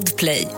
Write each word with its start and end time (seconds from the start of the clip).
Podplay. 0.00 0.48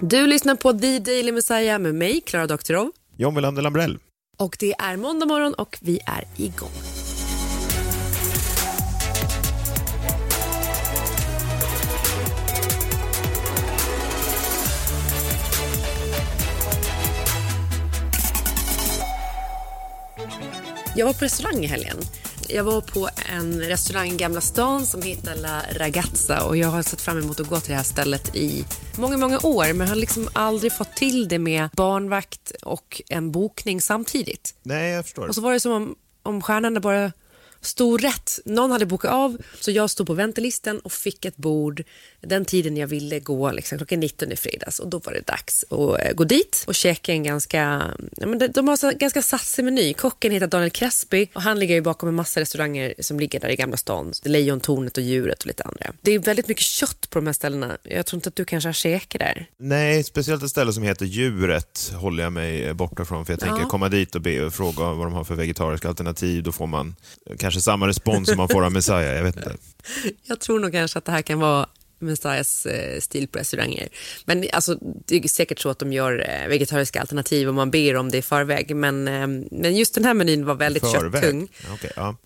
Du 0.00 0.26
lyssnar 0.26 0.54
på 0.54 0.72
The 0.72 0.98
Daily 0.98 1.32
Messiah 1.32 1.78
med 1.78 1.94
mig, 1.94 2.20
Klara 2.20 2.46
Doktorov. 2.46 2.90
John 3.16 3.34
Wilander 3.34 3.62
Lambrell. 3.62 3.98
Och 4.38 4.56
det 4.60 4.72
är 4.72 4.96
måndag 4.96 5.26
morgon 5.26 5.54
och 5.54 5.78
vi 5.80 5.98
är 6.06 6.24
igång. 6.36 6.70
Jag 20.96 21.06
var 21.06 21.12
på 21.12 21.24
restaurang 21.24 21.64
i 21.64 21.66
helgen. 21.66 21.96
Jag 22.48 22.64
var 22.64 22.80
på 22.80 23.08
en 23.32 23.60
restaurang 23.60 24.10
i 24.10 24.16
Gamla 24.16 24.40
stan 24.40 24.86
som 24.86 25.02
heter 25.02 25.36
La 25.36 25.62
Ragazza 25.72 26.44
och 26.44 26.56
jag 26.56 26.68
har 26.68 26.82
sett 26.82 27.00
fram 27.00 27.18
emot 27.18 27.40
att 27.40 27.48
gå 27.48 27.60
till 27.60 27.70
det 27.70 27.76
här 27.76 27.82
stället 27.82 28.36
i 28.36 28.64
många, 28.96 29.16
många 29.16 29.38
år 29.42 29.72
men 29.72 29.88
har 29.88 29.96
liksom 29.96 30.28
aldrig 30.32 30.72
fått 30.72 30.94
till 30.96 31.28
det 31.28 31.38
med 31.38 31.68
barnvakt 31.72 32.52
och 32.62 33.02
en 33.08 33.32
bokning 33.32 33.80
samtidigt. 33.80 34.54
Nej, 34.62 34.90
jag 34.90 35.04
förstår. 35.04 35.28
Och 35.28 35.34
så 35.34 35.40
var 35.40 35.52
det 35.52 35.60
som 35.60 35.72
om, 35.72 35.94
om 36.22 36.42
stjärnorna 36.42 36.80
bara 36.80 37.12
stod 37.64 38.02
rätt. 38.04 38.38
Någon 38.44 38.70
hade 38.70 38.86
bokat 38.86 39.10
av, 39.12 39.36
så 39.60 39.70
jag 39.70 39.90
stod 39.90 40.06
på 40.06 40.14
väntelisten 40.14 40.78
och 40.80 40.92
fick 40.92 41.24
ett 41.24 41.36
bord 41.36 41.82
den 42.20 42.44
tiden 42.44 42.76
jag 42.76 42.86
ville 42.86 43.20
gå, 43.20 43.52
liksom, 43.52 43.78
klockan 43.78 44.00
19 44.00 44.32
i 44.32 44.36
fredags. 44.36 44.78
Och 44.78 44.88
då 44.88 44.98
var 44.98 45.12
det 45.12 45.26
dags 45.26 45.64
att 45.70 46.00
eh, 46.00 46.12
gå 46.14 46.24
dit 46.24 46.64
och 46.66 46.74
käka 46.74 47.12
en 47.12 47.22
ganska, 47.22 47.90
ja, 48.16 48.26
men 48.26 48.38
de, 48.38 48.48
de 48.48 48.68
har 48.68 48.84
en 48.92 48.98
ganska 48.98 49.22
satsig 49.22 49.64
meny. 49.64 49.94
Kocken 49.94 50.32
heter 50.32 50.46
Daniel 50.46 50.70
Crespi 50.70 51.28
och 51.34 51.42
han 51.42 51.58
ligger 51.58 51.74
ju 51.74 51.80
bakom 51.80 52.08
en 52.08 52.14
massa 52.14 52.40
restauranger 52.40 52.94
som 53.00 53.20
ligger 53.20 53.40
där 53.40 53.48
i 53.48 53.56
Gamla 53.56 53.76
stan. 53.76 54.12
Lejontornet 54.24 54.96
och 54.96 55.02
Djuret 55.02 55.40
och 55.40 55.46
lite 55.46 55.62
andra. 55.62 55.92
Det 56.02 56.12
är 56.12 56.18
väldigt 56.18 56.48
mycket 56.48 56.64
kött 56.64 57.10
på 57.10 57.18
de 57.18 57.26
här 57.26 57.32
ställena. 57.32 57.78
Jag 57.82 58.06
tror 58.06 58.18
inte 58.18 58.28
att 58.28 58.36
du 58.36 58.44
kanske 58.44 58.68
har 58.68 58.72
käkat 58.74 59.18
där. 59.20 59.46
Nej, 59.58 60.04
speciellt 60.04 60.42
ett 60.42 60.50
ställe 60.50 60.72
som 60.72 60.82
heter 60.82 61.06
Djuret 61.06 61.92
håller 61.96 62.22
jag 62.22 62.32
mig 62.32 62.74
borta 62.74 63.04
från. 63.04 63.26
För 63.26 63.32
jag 63.32 63.40
tänker 63.40 63.60
Ja. 63.62 63.68
komma 63.68 63.88
dit 63.88 64.14
och 64.14 64.20
be 64.20 64.44
och 64.44 64.54
fråga 64.54 64.92
vad 64.92 65.06
de 65.06 65.12
har 65.12 65.24
för 65.24 65.34
vegetariska 65.34 65.88
alternativ. 65.88 66.42
Då 66.42 66.52
får 66.52 66.66
man 66.66 66.96
kanske 67.38 67.53
samma 67.60 67.88
respons 67.88 68.28
som 68.28 68.36
man 68.36 68.48
får 68.48 68.64
av 68.64 68.72
Messiah. 68.72 69.16
Jag 69.16 69.22
vet 69.22 69.36
inte. 69.36 69.56
Jag 70.22 70.40
tror 70.40 70.58
nog 70.58 70.72
kanske 70.72 70.98
att 70.98 71.04
det 71.04 71.12
här 71.12 71.22
kan 71.22 71.38
vara 71.38 71.66
Messiahs 71.98 72.66
eh, 72.66 73.00
stil 73.00 73.28
på 73.28 73.38
restauranger. 73.38 73.88
Men 74.24 74.44
alltså, 74.52 74.78
det 74.80 75.16
är 75.16 75.28
säkert 75.28 75.58
så 75.58 75.70
att 75.70 75.78
de 75.78 75.92
gör 75.92 76.26
eh, 76.28 76.48
vegetariska 76.48 77.00
alternativ 77.00 77.48
och 77.48 77.54
man 77.54 77.70
ber 77.70 77.96
om 77.96 78.10
det 78.10 78.18
i 78.18 78.22
förväg. 78.22 78.76
Men, 78.76 79.08
eh, 79.08 79.26
men 79.50 79.76
just 79.76 79.94
den 79.94 80.04
här 80.04 80.14
menyn 80.14 80.44
var 80.44 80.54
väldigt 80.54 80.92
köttung. 80.92 81.48
Okej, 81.72 81.90
ja. 81.96 82.16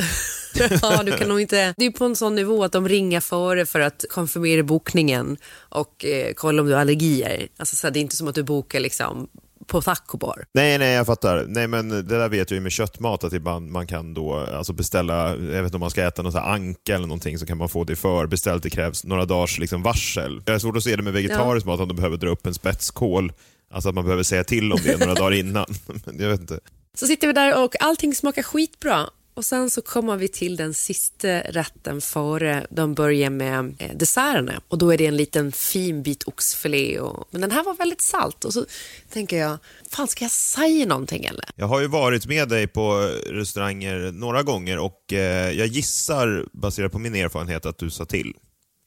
ja, 0.82 1.02
du 1.02 1.12
kan 1.12 1.28
nog 1.28 1.40
inte... 1.40 1.74
Det 1.76 1.86
är 1.86 1.90
på 1.90 2.04
en 2.04 2.16
sån 2.16 2.34
nivå 2.34 2.64
att 2.64 2.72
de 2.72 2.88
ringer 2.88 3.20
före 3.20 3.66
för 3.66 3.80
att 3.80 4.04
konfirmera 4.10 4.62
bokningen 4.62 5.36
och 5.54 6.04
eh, 6.04 6.32
kolla 6.34 6.62
om 6.62 6.68
du 6.68 6.74
har 6.74 6.80
allergier. 6.80 7.48
Alltså, 7.56 7.76
så 7.76 7.86
här, 7.86 7.92
det 7.92 7.98
är 7.98 8.00
inte 8.00 8.16
som 8.16 8.28
att 8.28 8.34
du 8.34 8.42
bokar 8.42 8.80
liksom, 8.80 9.28
på 9.68 9.82
tacobar. 9.82 10.44
Nej, 10.54 10.78
nej, 10.78 10.92
jag 10.94 11.06
fattar. 11.06 11.44
Nej, 11.48 11.68
men 11.68 11.88
det 11.88 12.02
där 12.02 12.28
vet 12.28 12.50
jag 12.50 12.56
ju 12.56 12.60
med 12.60 12.72
köttmat 12.72 13.24
att 13.24 13.32
ibland 13.32 13.70
man 13.70 13.86
kan 13.86 14.14
då 14.14 14.34
alltså 14.34 14.72
beställa, 14.72 15.28
jag 15.28 15.36
vet 15.36 15.64
inte 15.64 15.76
om 15.76 15.80
man 15.80 15.90
ska 15.90 16.06
äta 16.06 16.22
här 16.22 16.54
anka 16.54 16.94
eller 16.94 17.06
någonting 17.06 17.38
så 17.38 17.46
kan 17.46 17.58
man 17.58 17.68
få 17.68 17.84
det 17.84 17.96
förbeställt. 17.96 18.62
Det 18.62 18.70
krävs 18.70 19.04
några 19.04 19.24
dagars 19.24 19.58
liksom 19.58 19.82
varsel. 19.82 20.42
Jag 20.44 20.54
har 20.54 20.58
svårt 20.58 20.76
att 20.76 20.84
se 20.84 20.96
det 20.96 21.02
med 21.02 21.12
vegetarisk 21.12 21.66
mat 21.66 21.80
om 21.80 21.88
de 21.88 21.96
behöver 21.96 22.16
dra 22.16 22.28
upp 22.28 22.46
en 22.46 22.54
spetskål. 22.54 23.32
Alltså 23.70 23.88
att 23.88 23.94
man 23.94 24.04
behöver 24.04 24.22
säga 24.22 24.44
till 24.44 24.72
om 24.72 24.78
det 24.84 24.98
några 24.98 25.14
dagar 25.14 25.32
innan. 25.32 25.66
Jag 26.04 26.28
vet 26.28 26.40
inte. 26.40 26.60
Så 26.94 27.06
sitter 27.06 27.26
vi 27.26 27.32
där 27.32 27.64
och 27.64 27.82
allting 27.82 28.14
smakar 28.14 28.42
skitbra. 28.42 29.06
Och 29.38 29.44
sen 29.44 29.70
så 29.70 29.82
kommer 29.82 30.16
vi 30.16 30.28
till 30.28 30.56
den 30.56 30.74
sista 30.74 31.28
rätten 31.28 32.00
före 32.00 32.66
de 32.70 32.94
börjar 32.94 33.30
med 33.30 33.74
eh, 33.78 33.96
desserterna. 33.96 34.60
Och 34.68 34.78
då 34.78 34.92
är 34.92 34.98
det 34.98 35.06
en 35.06 35.16
liten 35.16 35.52
fin 35.52 36.02
bit 36.02 36.28
oxfilé. 36.28 37.00
Och, 37.00 37.28
men 37.30 37.40
den 37.40 37.50
här 37.50 37.64
var 37.64 37.74
väldigt 37.74 38.00
salt. 38.00 38.44
Och 38.44 38.52
så 38.52 38.64
tänker 39.12 39.36
jag, 39.36 39.58
fan 39.90 40.08
ska 40.08 40.24
jag 40.24 40.32
säga 40.32 40.86
någonting 40.86 41.24
eller? 41.24 41.44
Jag 41.56 41.66
har 41.66 41.80
ju 41.80 41.86
varit 41.86 42.26
med 42.26 42.48
dig 42.48 42.66
på 42.66 43.10
restauranger 43.26 44.12
några 44.12 44.42
gånger 44.42 44.78
och 44.78 45.12
eh, 45.12 45.50
jag 45.50 45.66
gissar, 45.66 46.46
baserat 46.52 46.92
på 46.92 46.98
min 46.98 47.14
erfarenhet, 47.14 47.66
att 47.66 47.78
du 47.78 47.90
sa 47.90 48.04
till. 48.04 48.34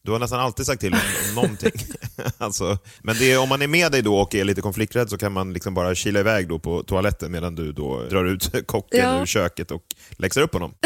Du 0.03 0.11
har 0.11 0.19
nästan 0.19 0.39
alltid 0.39 0.65
sagt 0.65 0.81
till 0.81 0.93
om, 0.93 0.99
om 1.29 1.35
någonting. 1.35 1.71
alltså, 2.37 2.77
men 3.01 3.15
är, 3.15 3.39
om 3.39 3.49
man 3.49 3.61
är 3.61 3.67
med 3.67 3.91
dig 3.91 4.01
då 4.01 4.17
och 4.17 4.35
är 4.35 4.43
lite 4.43 4.61
konflikträdd 4.61 5.09
så 5.09 5.17
kan 5.17 5.31
man 5.31 5.53
liksom 5.53 5.73
bara 5.73 5.95
kila 5.95 6.19
iväg 6.19 6.47
då 6.47 6.59
på 6.59 6.83
toaletten 6.83 7.31
medan 7.31 7.55
du 7.55 7.71
då 7.71 8.03
drar 8.03 8.25
ut 8.25 8.51
kocken 8.67 8.99
Ja. 8.99 9.21
ur 9.21 9.25
köket 9.25 9.71
och 9.71 9.83
läxar 10.17 10.41
upp 10.41 10.53
honom. 10.53 10.73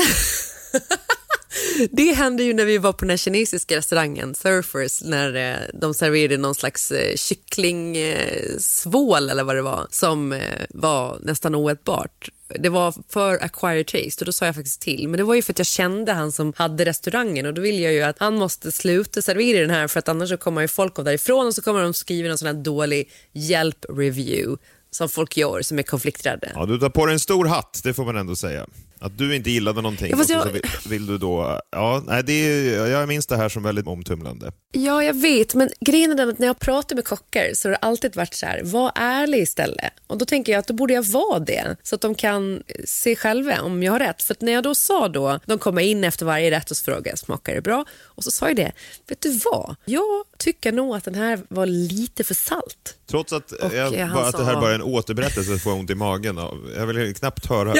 Det 1.92 2.12
hände 2.14 2.44
ju 2.44 2.54
när 2.54 2.66
vi 2.66 2.78
var 2.78 2.94
på 2.94 3.00
den 3.00 3.10
här 3.10 3.18
kinesiska 3.18 3.78
restaurangen, 3.78 4.36
Surfers, 4.36 5.04
när 5.04 5.52
eh, 5.52 5.56
de 5.74 5.94
serverade 5.94 6.38
någon 6.38 6.56
slags 6.56 6.92
eh, 6.92 7.16
kycklingsvål 7.16 9.30
eller 9.30 9.44
vad 9.44 9.56
det 9.56 9.62
var, 9.62 9.88
som 9.90 10.34
eh, 10.34 10.62
var 10.70 11.18
nästan 11.22 11.56
oätbart. 11.56 12.30
Det 12.48 12.70
var 12.70 12.94
för 13.10 13.44
acquired 13.44 13.88
taste 13.88 14.22
och 14.22 14.26
då 14.26 14.32
sa 14.32 14.46
jag 14.46 14.56
faktiskt 14.56 14.82
till. 14.82 15.08
Men 15.08 15.18
det 15.18 15.24
var 15.24 15.36
ju 15.36 15.42
för 15.42 15.54
att 15.54 15.60
jag 15.60 15.68
kände 15.68 16.14
han 16.14 16.32
som 16.32 16.54
hade 16.56 16.86
restaurangen 16.86 17.46
och 17.46 17.54
då 17.54 17.62
ville 17.62 17.80
jag 17.80 17.94
ju 17.94 18.02
att 18.02 18.20
han 18.20 18.36
måste 18.36 18.72
sluta 18.72 19.22
servera 19.22 19.62
den 19.62 19.70
här 19.70 19.88
för 19.88 20.00
att 20.00 20.10
annars 20.10 20.30
så 20.30 20.38
kommer 20.38 20.62
ju 20.62 20.68
folk 20.68 20.94
gå 20.94 21.04
därifrån 21.04 21.48
och 21.48 21.56
så 21.56 21.62
kommer 21.62 21.82
de 21.82 21.94
skriva 21.94 22.30
en 22.30 22.38
sån 22.38 22.46
här 22.46 22.54
dålig 22.54 23.10
hjälp-review 23.34 24.58
som 24.92 25.10
folk 25.10 25.38
gör 25.38 25.62
som 25.62 25.80
är 25.80 25.84
konflikträdda. 25.84 26.48
Ja, 26.54 26.66
du 26.66 26.80
tar 26.80 26.90
på 26.90 27.06
dig 27.06 27.14
en 27.14 27.20
stor 27.20 27.46
hatt, 27.46 27.82
det 27.84 27.94
får 27.94 28.06
man 28.06 28.18
ändå 28.18 28.36
säga. 28.36 28.68
Att 29.00 29.18
du 29.18 29.36
inte 29.36 29.50
gillade 29.52 29.82
någonting 29.82 30.10
Ja, 30.12 30.18
fast 30.18 30.30
och 30.36 30.42
så 30.42 30.48
jag- 30.48 30.54
vill, 30.54 30.62
vill 30.90 31.06
du 31.06 31.18
då... 31.18 31.62
Ja, 31.72 32.04
nej, 32.08 32.24
det 32.24 32.34
är, 32.34 32.88
jag 32.88 33.08
minns 33.08 33.28
det 33.28 33.38
här 33.38 33.50
som 33.50 33.64
väldigt 33.64 33.88
omtumlande. 33.88 34.52
Ja, 34.72 35.04
jag 35.04 35.14
vet, 35.14 35.56
men 35.56 35.70
grejen 35.80 36.12
är 36.12 36.16
den 36.16 36.30
att 36.30 36.40
när 36.40 36.48
jag 36.48 36.60
pratar 36.60 36.96
med 36.96 37.06
kockar 37.06 37.50
så 37.54 37.68
har 37.68 37.72
det 37.72 37.78
alltid 37.78 38.16
varit 38.16 38.34
så 38.34 38.46
här, 38.46 38.62
var 38.64 38.92
ärlig 38.96 39.42
istället. 39.42 39.94
Och 40.08 40.18
då 40.18 40.26
tänker 40.26 40.52
jag 40.52 40.60
att 40.60 40.68
då 40.68 40.74
borde 40.74 40.94
jag 40.94 41.04
vara 41.04 41.40
det, 41.40 41.76
så 41.84 41.96
att 41.96 42.02
de 42.02 42.16
kan 42.16 42.64
se 42.86 43.16
själva 43.16 43.62
om 43.62 43.84
jag 43.84 43.92
har 43.92 44.00
rätt. 44.00 44.24
För 44.24 44.36
när 44.40 44.52
jag 44.52 44.64
då 44.64 44.76
sa 44.76 45.08
då, 45.08 45.40
de 45.46 45.60
kommer 45.60 45.82
in 45.82 46.04
efter 46.04 46.26
varje 46.26 46.52
rätt 46.52 46.72
och 46.72 46.78
frågar 46.78 47.16
smakar 47.16 47.56
det 47.56 47.62
bra? 47.62 47.86
Och 48.04 48.24
så 48.24 48.32
sa 48.32 48.48
jag 48.48 48.56
det, 48.56 48.72
vet 49.08 49.22
du 49.22 49.40
vad? 49.54 49.76
Jag 49.86 50.04
tycker 50.38 50.72
nog 50.72 50.96
att 50.96 51.04
den 51.04 51.16
här 51.16 51.40
var 51.50 51.66
lite 51.66 52.24
för 52.24 52.34
salt. 52.34 52.96
Trots 53.08 53.34
att, 53.34 53.52
Och, 53.52 53.74
jag, 53.74 53.94
eh, 53.94 54.14
bara, 54.14 54.28
att 54.28 54.38
det 54.38 54.46
här 54.46 54.56
bara 54.56 54.72
är 54.72 54.76
en 54.76 54.82
återberättelse 54.82 55.58
får 55.58 55.72
jag 55.72 55.80
ont 55.80 55.90
i 55.90 55.96
magen 55.96 56.38
av. 56.38 56.72
Jag 56.78 56.88
vill 56.88 57.16
knappt 57.16 57.46
höra. 57.46 57.72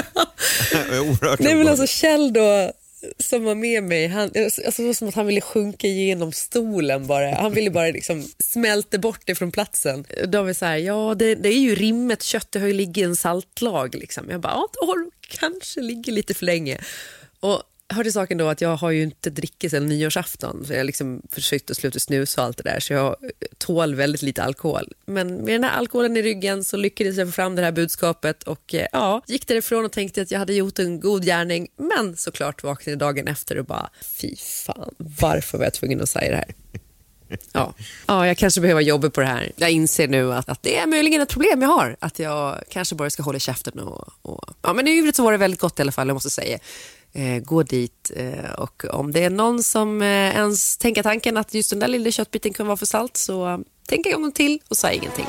oerhört 0.92 1.40
Nej 1.40 1.56
men 1.56 1.68
alltså 1.68 1.88
Kjell 1.88 2.34
då, 2.34 2.72
som 3.20 3.44
var 3.44 3.56
med 3.56 3.84
mig, 3.84 4.08
han, 4.08 4.32
alltså, 4.36 4.62
det 4.78 4.84
var 4.88 4.94
som 4.94 5.08
att 5.08 5.16
han 5.16 5.28
ville 5.28 5.42
sjunka 5.42 5.88
igenom 5.88 6.32
stolen 6.32 7.08
bara. 7.08 7.36
Han 7.36 7.54
ville 7.54 7.72
bara 7.72 7.88
liksom 7.88 8.28
smälta 8.40 8.98
bort 8.98 9.22
det 9.26 9.36
från 9.36 9.52
platsen. 9.52 10.06
Då 10.28 10.44
var 10.44 10.54
så 10.54 10.66
här, 10.66 10.78
ja 10.78 11.16
det, 11.16 11.36
det 11.36 11.50
är 11.50 11.60
ju 11.60 11.76
rimmet 11.76 12.24
kött, 12.24 12.48
det 12.52 12.60
har 12.60 12.68
ju 12.68 12.74
ligger 12.74 13.02
i 13.02 13.06
en 13.06 13.16
saltlag 13.16 13.96
liksom. 13.96 14.30
Jag 14.30 14.42
bara, 14.42 14.54
ja 14.54 14.68
då 14.74 14.88
har 14.88 14.98
du 14.98 15.12
kanske 15.28 15.82
ligger 15.82 16.12
lite 16.12 16.34
för 16.34 16.46
länge. 16.46 16.82
Och 17.40 17.64
hörde 17.90 18.12
saken 18.12 18.38
då 18.38 18.48
att 18.48 18.62
jag 18.62 18.76
har 18.76 18.92
ju 18.92 19.04
inte 19.04 19.30
drickit 19.30 19.72
sedan 19.72 19.86
nyårsafton. 19.86 20.66
Så 20.66 20.74
jag 20.74 20.80
har 20.80 20.84
liksom 20.84 21.22
försökt 21.32 21.72
att 21.72 21.78
sluta 21.78 22.00
snusa 22.00 22.42
och 22.42 22.48
allt 22.48 22.58
det 22.58 22.64
där. 22.64 22.80
Så 22.80 22.94
jag 22.94 23.16
tål 23.58 23.96
väldigt 23.96 24.22
lite 24.22 24.44
alkohol. 24.44 24.94
Men 25.06 25.36
med 25.36 25.54
den 25.54 25.64
här 25.64 25.78
alkoholen 25.78 26.18
i 26.18 26.22
ryggen 26.22 26.64
så 26.64 26.78
lyckades 26.78 27.18
jag 27.18 27.28
få 27.28 27.32
fram 27.32 27.56
det 27.56 27.62
här 27.62 27.72
budskapet 27.72 28.44
och 28.44 28.74
eh, 28.74 28.88
ja, 28.92 29.22
gick 29.28 29.48
därifrån 29.48 29.86
och 29.86 29.92
tänkte 29.92 30.22
att 30.22 30.32
jag 30.32 30.40
hade 30.40 30.54
gjort 30.54 30.80
en 30.80 31.00
god 31.00 31.26
gärning. 31.26 31.68
Men 31.78 32.18
såklart 32.18 32.64
vaknade 32.64 32.96
dagen 32.96 33.28
efter 33.28 33.58
och 33.58 33.66
bara, 33.66 33.90
fy 34.02 34.36
fan, 34.36 34.96
varför 34.98 35.58
var 35.58 35.66
jag 35.66 35.74
tvungen 35.74 36.02
att 36.02 36.10
säga 36.10 36.32
det 36.32 36.38
här? 36.38 36.56
Ja. 37.52 37.74
ja, 38.08 38.28
jag 38.28 38.38
kanske 38.38 38.62
behöver 38.62 38.82
jobba 38.82 39.10
på 39.10 39.22
det 39.22 39.28
här. 39.28 39.52
Jag 39.56 39.72
inser 39.72 40.08
nu 40.08 40.34
att, 40.34 40.50
att 40.50 40.64
det 40.64 40.78
är 40.78 40.88
möjligen 40.88 41.22
ett 41.22 41.30
problem 41.30 41.62
jag 41.62 41.70
har. 41.70 41.96
Att 42.00 42.20
jag 42.20 42.64
kanske 42.70 42.96
bara 42.96 43.10
ska 43.10 43.24
hålla 43.24 43.40
käften. 43.40 43.80
Och, 43.80 44.08
och... 44.22 44.50
Ja, 44.62 44.74
men 44.74 44.88
i 44.88 45.00
övrigt 45.00 45.16
så 45.16 45.24
var 45.24 45.32
det 45.32 45.38
väldigt 45.38 45.60
gott 45.60 45.80
i 45.80 45.82
alla 45.82 45.92
fall, 45.92 46.08
jag 46.08 46.14
måste 46.14 46.30
säga. 46.30 46.60
Eh, 47.16 47.40
gå 47.44 47.64
dit 47.64 48.12
eh, 48.16 48.52
och 48.52 48.86
om 48.90 49.12
det 49.12 49.24
är 49.24 49.30
någon 49.30 49.64
som 49.64 50.02
eh, 50.02 50.08
ens 50.08 50.78
tänker 50.78 51.04
tanken 51.04 51.38
att 51.38 51.54
just 51.54 51.70
den 51.70 51.80
där 51.80 51.88
lilla 51.88 52.12
köttbiten 52.12 52.54
kan 52.54 52.68
vara 52.68 52.78
för 52.78 52.86
salt 52.86 53.18
så 53.18 53.50
eh, 53.50 53.58
tänk 53.88 54.06
en 54.06 54.22
gång 54.22 54.32
till 54.32 54.60
och 54.70 54.78
säg 54.78 54.96
ingenting. 54.98 55.26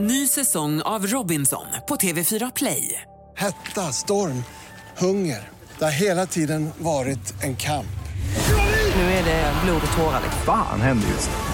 Ny 0.00 0.26
säsong 0.26 0.82
av 0.82 1.06
Robinson 1.06 1.66
på 1.88 1.96
TV4 1.96 2.52
Play. 2.56 3.02
Hetta, 3.36 3.80
storm, 3.92 4.44
hunger. 4.98 5.48
Det 5.78 5.84
har 5.84 5.92
hela 5.92 6.26
tiden 6.26 6.70
varit 6.78 7.42
en 7.42 7.56
kamp. 7.56 7.86
Nu 8.96 9.02
är 9.02 9.24
det 9.24 9.52
blod 9.64 9.82
och 9.86 9.96
tårar. 9.96 10.20
liksom. 10.22 10.42
Fan 10.46 10.80
händer 10.80 11.08
just 11.08 11.30
nu. 11.30 11.53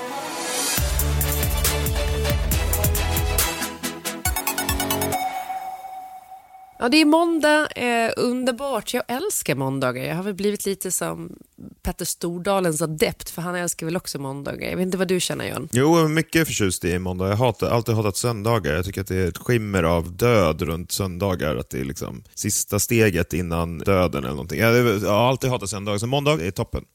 Ja, 6.81 6.89
det 6.89 6.97
är 6.97 7.05
måndag. 7.05 7.67
Eh, 7.67 8.11
underbart. 8.17 8.93
Jag 8.93 9.03
älskar 9.07 9.55
måndagar. 9.55 10.03
Jag 10.03 10.15
har 10.15 10.23
väl 10.23 10.33
blivit 10.33 10.65
lite 10.65 10.91
som 10.91 11.35
Petter 11.83 12.05
Stordalens 12.05 12.81
adept, 12.81 13.29
för 13.29 13.41
han 13.41 13.55
älskar 13.55 13.85
väl 13.85 13.97
också 13.97 14.19
måndagar. 14.19 14.69
Jag 14.69 14.77
vet 14.77 14.85
inte 14.85 14.97
vad 14.97 15.07
du 15.07 15.19
känner, 15.19 15.49
John? 15.49 15.69
Jo, 15.71 15.97
jag 15.97 16.05
är 16.05 16.09
mycket 16.09 16.47
förtjust 16.47 16.85
i 16.85 16.99
måndag. 16.99 17.29
Jag 17.29 17.35
har 17.35 17.63
alltid 17.69 17.95
hatat 17.95 18.17
söndagar. 18.17 18.73
Jag 18.73 18.85
tycker 18.85 19.01
att 19.01 19.07
det 19.07 19.15
är 19.15 19.27
ett 19.27 19.37
skimmer 19.37 19.83
av 19.83 20.11
död 20.17 20.61
runt 20.61 20.91
söndagar. 20.91 21.55
Att 21.55 21.69
det 21.69 21.79
är 21.79 21.85
liksom 21.85 22.23
sista 22.33 22.79
steget 22.79 23.33
innan 23.33 23.77
döden 23.77 24.23
eller 24.23 24.33
någonting. 24.33 24.59
Jag 24.59 24.99
har 24.99 25.29
alltid 25.29 25.49
hatat 25.49 25.69
söndagar, 25.69 25.97
så 25.97 26.07
måndag 26.07 26.41
är 26.41 26.51
toppen. 26.51 26.85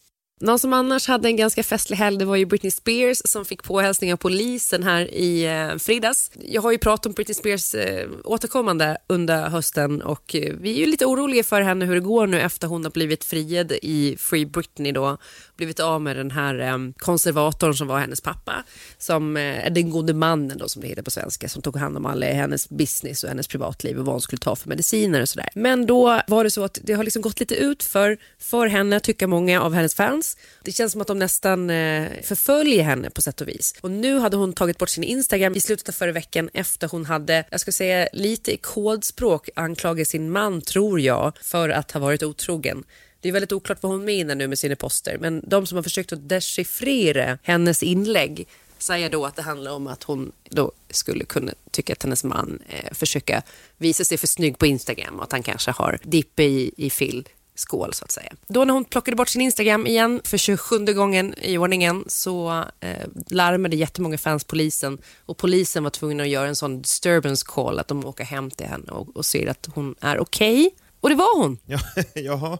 Någon 0.40 0.58
som 0.58 0.72
annars 0.72 1.08
hade 1.08 1.28
en 1.28 1.36
ganska 1.36 1.62
festlig 1.62 1.96
helg 1.96 2.18
det 2.18 2.24
var 2.24 2.36
ju 2.36 2.46
Britney 2.46 2.70
Spears 2.70 3.22
som 3.24 3.44
fick 3.44 3.62
påhälsning 3.62 4.12
av 4.12 4.16
polisen 4.16 4.82
här 4.82 5.14
i 5.14 5.44
eh, 5.44 5.76
fredags. 5.78 6.30
Jag 6.34 6.62
har 6.62 6.72
ju 6.72 6.78
pratat 6.78 7.06
om 7.06 7.12
Britney 7.12 7.34
Spears 7.34 7.74
eh, 7.74 8.08
återkommande 8.24 8.98
under 9.06 9.48
hösten 9.48 10.02
och 10.02 10.34
eh, 10.34 10.54
vi 10.60 10.70
är 10.70 10.78
ju 10.78 10.86
lite 10.86 11.06
oroliga 11.06 11.44
för 11.44 11.60
henne 11.60 11.84
hur 11.84 11.94
det 11.94 12.00
går 12.00 12.26
nu 12.26 12.40
efter 12.40 12.68
hon 12.68 12.84
har 12.84 12.90
blivit 12.90 13.24
friad 13.24 13.72
i 13.72 14.16
Free 14.18 14.46
Britney 14.46 14.92
då. 14.92 15.18
Blivit 15.56 15.80
av 15.80 16.02
med 16.02 16.16
den 16.16 16.30
här 16.30 16.58
eh, 16.58 16.78
konservatorn 16.96 17.74
som 17.74 17.88
var 17.88 17.98
hennes 17.98 18.20
pappa. 18.20 18.64
Som 18.98 19.36
eh, 19.36 19.72
den 19.72 19.90
gode 19.90 20.14
mannen 20.14 20.58
då 20.58 20.68
som 20.68 20.82
det 20.82 20.88
heter 20.88 21.02
på 21.02 21.10
svenska 21.10 21.48
som 21.48 21.62
tog 21.62 21.76
hand 21.76 21.96
om 21.96 22.06
alla 22.06 22.26
eh, 22.26 22.36
hennes 22.36 22.68
business 22.68 23.22
och 23.22 23.28
hennes 23.28 23.48
privatliv 23.48 23.98
och 23.98 24.04
vad 24.04 24.14
hon 24.14 24.20
skulle 24.20 24.40
ta 24.40 24.56
för 24.56 24.68
mediciner 24.68 25.22
och 25.22 25.28
sådär. 25.28 25.48
Men 25.54 25.86
då 25.86 26.20
var 26.26 26.44
det 26.44 26.50
så 26.50 26.64
att 26.64 26.78
det 26.82 26.92
har 26.92 27.04
liksom 27.04 27.22
gått 27.22 27.40
lite 27.40 27.54
ut 27.54 27.82
för, 27.82 28.18
för 28.38 28.66
henne 28.66 29.00
tycker 29.00 29.26
många 29.26 29.60
av 29.60 29.74
hennes 29.74 29.94
fans 29.94 30.25
fans. 30.26 30.36
Det 30.62 30.72
känns 30.72 30.92
som 30.92 31.00
att 31.00 31.06
de 31.06 31.18
nästan 31.18 31.70
eh, 31.70 32.08
förföljer 32.22 32.82
henne 32.82 33.10
på 33.10 33.22
sätt 33.22 33.40
och 33.40 33.48
vis. 33.48 33.74
Och 33.80 33.90
nu 33.90 34.18
hade 34.18 34.36
hon 34.36 34.52
tagit 34.52 34.78
bort 34.78 34.88
sin 34.88 35.04
Instagram 35.04 35.54
i 35.54 35.60
slutet 35.60 35.88
av 35.88 35.92
förra 35.92 36.12
veckan 36.12 36.50
efter 36.54 36.88
hon 36.88 37.04
hade, 37.06 37.44
jag 37.50 37.60
ska 37.60 37.72
säga 37.72 38.08
lite 38.12 38.52
i 38.52 38.56
kodspråk 38.56 39.48
anklagat 39.56 40.08
sin 40.08 40.30
man, 40.30 40.62
tror 40.62 41.00
jag, 41.00 41.32
för 41.42 41.68
att 41.68 41.92
ha 41.92 42.00
varit 42.00 42.22
otrogen. 42.22 42.84
Det 43.20 43.28
är 43.28 43.32
väldigt 43.32 43.52
oklart 43.52 43.82
vad 43.82 43.92
hon 43.92 44.04
menar 44.04 44.34
nu 44.34 44.48
med 44.48 44.58
sina 44.58 44.76
poster, 44.76 45.18
men 45.20 45.42
de 45.46 45.66
som 45.66 45.76
har 45.76 45.82
försökt 45.82 46.12
att 46.12 46.28
dechiffrera 46.28 47.38
hennes 47.42 47.82
inlägg 47.82 48.46
säger 48.78 49.10
då 49.10 49.26
att 49.26 49.36
det 49.36 49.42
handlar 49.42 49.72
om 49.72 49.86
att 49.86 50.02
hon 50.02 50.32
då 50.50 50.72
skulle 50.90 51.24
kunna 51.24 51.52
tycka 51.70 51.92
att 51.92 52.02
hennes 52.02 52.24
man 52.24 52.58
eh, 52.68 52.92
försöker 52.94 53.42
visa 53.78 54.04
sig 54.04 54.18
för 54.18 54.26
snygg 54.26 54.58
på 54.58 54.66
Instagram 54.66 55.16
och 55.16 55.22
att 55.22 55.32
han 55.32 55.42
kanske 55.42 55.70
har 55.70 55.98
dipp 56.02 56.40
i, 56.40 56.72
i 56.76 56.90
fill 56.90 57.28
skål 57.56 57.94
så 57.94 58.04
att 58.04 58.10
säga. 58.10 58.32
Då 58.46 58.64
när 58.64 58.74
hon 58.74 58.84
plockade 58.84 59.16
bort 59.16 59.28
sin 59.28 59.42
Instagram 59.42 59.86
igen 59.86 60.20
för 60.24 60.38
27 60.38 60.84
gången 60.84 61.34
i 61.42 61.58
ordningen 61.58 62.04
så 62.06 62.64
eh, 62.80 63.06
larmade 63.26 63.76
jättemånga 63.76 64.18
fans 64.18 64.44
polisen 64.44 64.98
och 65.26 65.36
polisen 65.36 65.82
var 65.82 65.90
tvungen 65.90 66.20
att 66.20 66.28
göra 66.28 66.48
en 66.48 66.56
sån 66.56 66.82
disturbance 66.82 67.46
call 67.48 67.78
att 67.78 67.88
de 67.88 68.04
åker 68.04 68.24
hem 68.24 68.50
till 68.50 68.66
henne 68.66 68.92
och, 68.92 69.16
och 69.16 69.26
ser 69.26 69.46
att 69.46 69.68
hon 69.74 69.94
är 70.00 70.18
okej. 70.18 70.66
Okay. 70.66 70.70
Och 71.00 71.08
det 71.08 71.14
var 71.14 71.42
hon. 71.42 71.58
Ja, 71.66 71.78
jaha, 72.14 72.58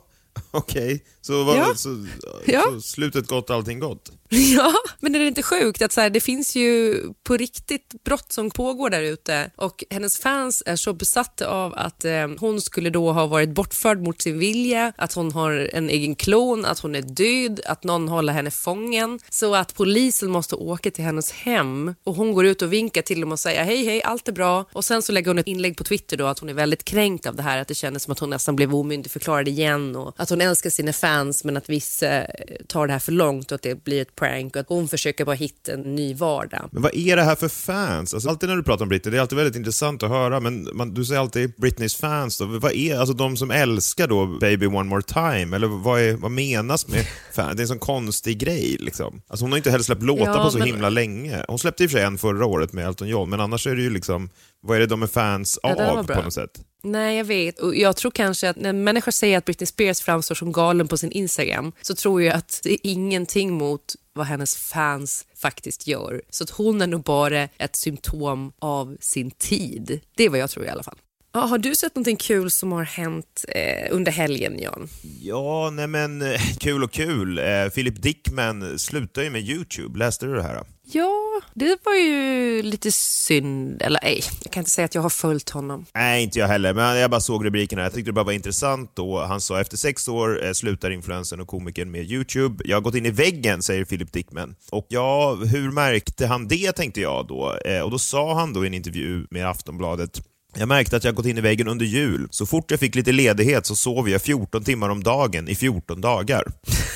okej. 0.51 0.85
Okay. 0.85 1.01
Så, 1.21 1.45
var, 1.45 1.57
ja. 1.57 1.75
så, 1.75 2.07
ja. 2.47 2.63
så 2.73 2.81
slutet 2.81 3.27
gott, 3.27 3.51
allting 3.51 3.81
gott? 3.81 4.13
Ja, 4.57 4.73
men 5.01 5.15
är 5.15 5.19
det 5.19 5.27
inte 5.27 5.43
sjukt 5.43 5.83
att 5.83 5.93
så 5.93 6.01
här, 6.01 6.11
det 6.11 6.21
finns 6.21 6.57
ju 6.57 7.01
på 7.25 7.37
riktigt 7.37 8.05
brott 8.05 8.33
som 8.33 8.51
pågår 8.51 8.91
där 8.91 9.03
ute 9.03 9.51
och 9.57 9.85
hennes 9.91 10.19
fans 10.19 10.63
är 10.67 10.77
så 10.77 10.93
besatta 10.93 11.49
av 11.49 11.75
att 11.75 12.05
eh, 12.05 12.29
hon 12.39 12.61
skulle 12.61 12.91
då 12.91 13.13
ha 13.13 13.27
varit 13.27 13.51
bortförd 13.51 14.03
mot 14.03 14.23
sin 14.23 14.39
vilja, 14.39 14.93
att 14.97 15.13
hon 15.13 15.33
har 15.33 15.71
en 15.73 15.91
egen 15.91 16.15
klon, 16.15 16.65
att 16.65 16.79
hon 16.79 16.95
är 16.95 17.03
död, 17.03 17.61
att 17.65 17.85
någon 17.85 18.09
håller 18.09 18.33
henne 18.33 18.51
fången. 18.51 19.19
Så 19.31 19.55
att 19.55 19.75
polisen 19.75 20.31
måste 20.31 20.55
åka 20.55 20.91
till 20.91 21.05
hennes 21.05 21.33
hem 21.33 21.95
och 22.05 22.15
hon 22.15 22.33
går 22.33 22.47
ut 22.47 22.63
och 22.63 22.73
vinkar 22.73 23.03
till 23.03 23.21
dem 23.21 23.33
och 23.33 23.41
säger 23.41 23.65
hej 23.65 23.85
hej 23.85 24.03
allt 24.03 24.29
är 24.29 24.33
bra. 24.33 24.65
Och 24.73 24.85
sen 24.85 25.03
så 25.03 25.13
lägger 25.13 25.31
hon 25.31 25.39
ett 25.39 25.47
inlägg 25.47 25.77
på 25.77 25.85
Twitter 25.85 26.17
då 26.17 26.27
att 26.27 26.39
hon 26.39 26.49
är 26.49 26.55
väldigt 26.55 26.85
kränkt 26.85 27.27
av 27.27 27.37
det 27.37 27.43
här 27.43 27.59
att 27.59 27.69
det 27.69 27.75
kändes 27.75 28.03
som 28.03 28.13
att 28.13 28.19
hon 28.19 28.31
nästan 28.31 28.57
blev 28.57 28.75
omyndigförklarad 28.75 29.49
igen 29.49 29.97
och 29.97 30.15
att 30.17 30.31
hon 30.31 30.41
älskar 30.41 30.71
sina 30.71 30.93
fans 30.93 31.45
men 31.45 31.57
att 31.57 31.69
vissa 31.69 32.25
eh, 32.25 32.27
tar 32.67 32.87
det 32.87 32.93
här 32.93 33.01
för 33.01 33.13
långt 33.13 33.53
och 33.53 33.57
att 33.57 33.63
det 33.63 33.85
blir 33.85 34.03
ett 34.03 34.16
prank 34.17 34.57
och 34.57 34.61
att 34.61 34.69
hon 34.69 34.89
försöker 34.89 35.25
bara 35.25 35.37
hitta 35.37 35.73
en 35.73 35.81
ny 35.81 36.15
vardag. 36.15 36.69
Men 36.73 36.83
vad 36.83 36.95
är 36.95 37.17
det 37.17 37.23
här 37.23 37.35
för 37.35 37.49
fans? 37.49 38.15
Alltså, 38.15 38.29
alltid 38.29 38.49
när 38.49 38.57
du 38.57 38.63
pratar 38.63 38.85
om 38.85 38.89
Britney, 38.89 39.11
det 39.11 39.19
är 39.19 39.21
alltid 39.21 39.39
väldigt 39.39 39.57
intressant 39.57 40.03
att 40.03 40.11
höra, 40.11 40.41
men 40.41 40.69
man, 40.73 40.95
du 40.95 41.05
säger 41.05 41.21
alltid 41.21 41.53
Britneys 41.57 41.97
fans. 41.97 42.39
Då. 42.39 42.47
Vad 42.47 42.73
är 42.73 42.99
alltså 42.99 43.15
de 43.15 43.37
som 43.37 43.51
älskar 43.51 44.09
då 44.09 44.27
Baby 44.27 44.67
One 44.67 44.85
More 44.85 45.03
Time? 45.03 45.57
Eller 45.57 45.67
vad, 45.67 46.01
är, 46.01 46.13
vad 46.13 46.31
menas 46.31 46.89
med 46.89 47.07
fans? 47.33 47.57
Det 47.57 47.61
är 47.61 47.65
en 47.65 47.69
sån 47.69 47.79
konstig 47.79 48.39
grej 48.39 48.77
liksom. 48.81 49.23
Alltså, 49.29 49.45
hon 49.45 49.53
har 49.53 49.57
inte 49.57 49.71
heller 49.71 49.85
släppt 49.85 50.03
låtar 50.03 50.37
ja, 50.37 50.45
på 50.45 50.51
så 50.51 50.59
men... 50.59 50.67
himla 50.67 50.89
länge. 50.89 51.45
Hon 51.49 51.59
släppte 51.59 51.85
i 51.85 51.87
och 51.87 51.91
för 51.91 51.99
sig 51.99 52.07
en 52.07 52.19
förra 52.19 52.47
året 52.47 52.73
med 52.73 52.87
Elton 52.87 53.09
John, 53.09 53.31
men 53.31 53.41
annars 53.41 53.67
är 53.67 53.77
det 53.77 53.83
ju 53.83 53.91
liksom, 53.91 54.31
vad 54.63 54.77
är 54.77 54.81
det 54.81 54.87
de 54.87 55.03
är 55.03 55.07
fans 55.07 55.59
ja, 55.63 55.91
av 55.91 56.05
på 56.05 56.23
något 56.23 56.35
sätt? 56.35 56.51
Nej, 56.87 57.17
jag 57.17 57.25
vet. 57.25 57.59
Och 57.59 57.77
jag 57.77 57.97
tror 57.97 58.11
kanske 58.11 58.49
att 58.51 58.57
när 58.57 58.73
människor 58.73 59.13
säger 59.13 59.39
att 59.39 59.45
Britney 59.45 59.67
Spears 59.67 60.01
framstår 60.01 60.35
som 60.35 60.53
galen 60.53 60.89
på 60.89 60.99
sin 60.99 61.13
Instagram 61.13 61.73
så 61.83 61.95
tror 61.95 62.23
jag 62.23 62.35
att 62.35 62.61
det 62.63 62.73
är 62.73 62.79
ingenting 62.83 63.53
mot 63.53 63.95
vad 64.13 64.27
hennes 64.27 64.57
fans 64.57 65.27
faktiskt 65.37 65.87
gör. 65.87 66.23
Så 66.31 66.45
att 66.45 66.51
hon 66.51 66.83
är 66.83 66.87
nog 66.87 67.03
bara 67.03 67.43
ett 67.43 67.77
symptom 67.77 68.53
av 68.59 68.97
sin 69.01 69.31
tid. 69.31 70.01
Det 70.17 70.25
är 70.25 70.31
vad 70.31 70.39
jag 70.39 70.51
tror 70.51 70.67
i 70.67 70.69
alla 70.69 70.83
fall. 70.83 70.99
Ja, 71.33 71.41
har 71.41 71.59
du 71.59 71.75
sett 71.75 71.95
någonting 71.95 72.17
kul 72.17 72.51
som 72.51 72.73
har 72.73 72.85
hänt 72.85 73.45
eh, 73.49 73.89
under 73.91 74.13
helgen, 74.13 74.59
Jan? 74.59 74.89
Ja, 75.21 75.71
nej 75.73 75.87
men 75.87 76.23
eh, 76.23 76.41
kul 76.59 76.85
och 76.85 76.93
kul. 76.93 77.39
Eh, 77.39 77.69
Philip 77.75 78.03
Dickman 78.03 78.79
slutar 78.79 79.23
ju 79.23 79.31
med 79.31 79.43
YouTube. 79.43 79.99
Läste 79.99 80.27
du 80.27 80.35
det 80.35 80.43
här? 80.43 80.65
Ja, 80.83 81.16
det 81.59 81.77
var 81.85 81.95
ju 81.95 82.63
lite 82.63 82.93
synd. 82.93 83.83
Eller 83.83 84.01
nej, 84.03 84.21
jag 84.43 84.53
kan 84.53 84.61
inte 84.61 84.71
säga 84.71 84.85
att 84.85 84.95
jag 84.95 85.03
har 85.03 85.11
följt 85.11 85.51
honom. 85.51 85.87
Nej, 85.95 86.23
inte 86.23 86.39
jag 86.39 86.49
heller. 86.49 86.75
Men 86.75 86.97
jag 86.97 87.11
bara 87.11 87.21
såg 87.21 87.45
rubrikerna. 87.47 87.83
Jag 87.83 87.93
tyckte 87.93 88.09
det 88.09 88.13
bara 88.15 88.25
var 88.25 88.33
intressant 88.33 88.91
då. 88.95 89.19
Han 89.19 89.41
sa 89.41 89.61
efter 89.61 89.77
sex 89.77 90.09
år 90.09 90.45
eh, 90.45 90.53
slutar 90.53 90.91
influensen 90.91 91.41
och 91.41 91.49
komikern 91.49 91.91
med 91.91 92.11
YouTube. 92.11 92.65
Jag 92.65 92.77
har 92.77 92.81
gått 92.81 92.95
in 92.95 93.07
i 93.07 93.11
väggen, 93.11 93.63
säger 93.63 93.85
Philip 93.85 94.13
Dickman. 94.13 94.55
Och 94.71 94.87
ja, 94.89 95.35
hur 95.35 95.71
märkte 95.71 96.27
han 96.27 96.49
det, 96.49 96.73
tänkte 96.73 97.01
jag 97.01 97.27
då. 97.27 97.59
Eh, 97.65 97.81
och 97.81 97.91
då 97.91 97.99
sa 97.99 98.35
han 98.35 98.53
då 98.53 98.65
i 98.65 98.67
en 98.67 98.75
intervju 98.75 99.27
med 99.31 99.49
Aftonbladet 99.49 100.23
jag 100.59 100.69
märkte 100.69 100.97
att 100.97 101.05
jag 101.05 101.15
gått 101.15 101.27
in 101.27 101.39
i 101.39 101.41
väggen 101.41 101.69
under 101.69 101.87
jul. 101.87 102.29
Så 102.31 102.47
fort 102.47 102.71
jag 102.71 102.81
fick 102.81 102.95
lite 102.95 103.13
ledighet 103.13 103.67
så 103.67 103.77
sov 103.77 104.09
jag 104.09 104.23
14 104.23 104.65
timmar 104.65 104.89
om 104.89 105.03
dagen 105.03 105.49
i 105.49 105.55
14 105.55 106.01
dagar. 106.01 106.45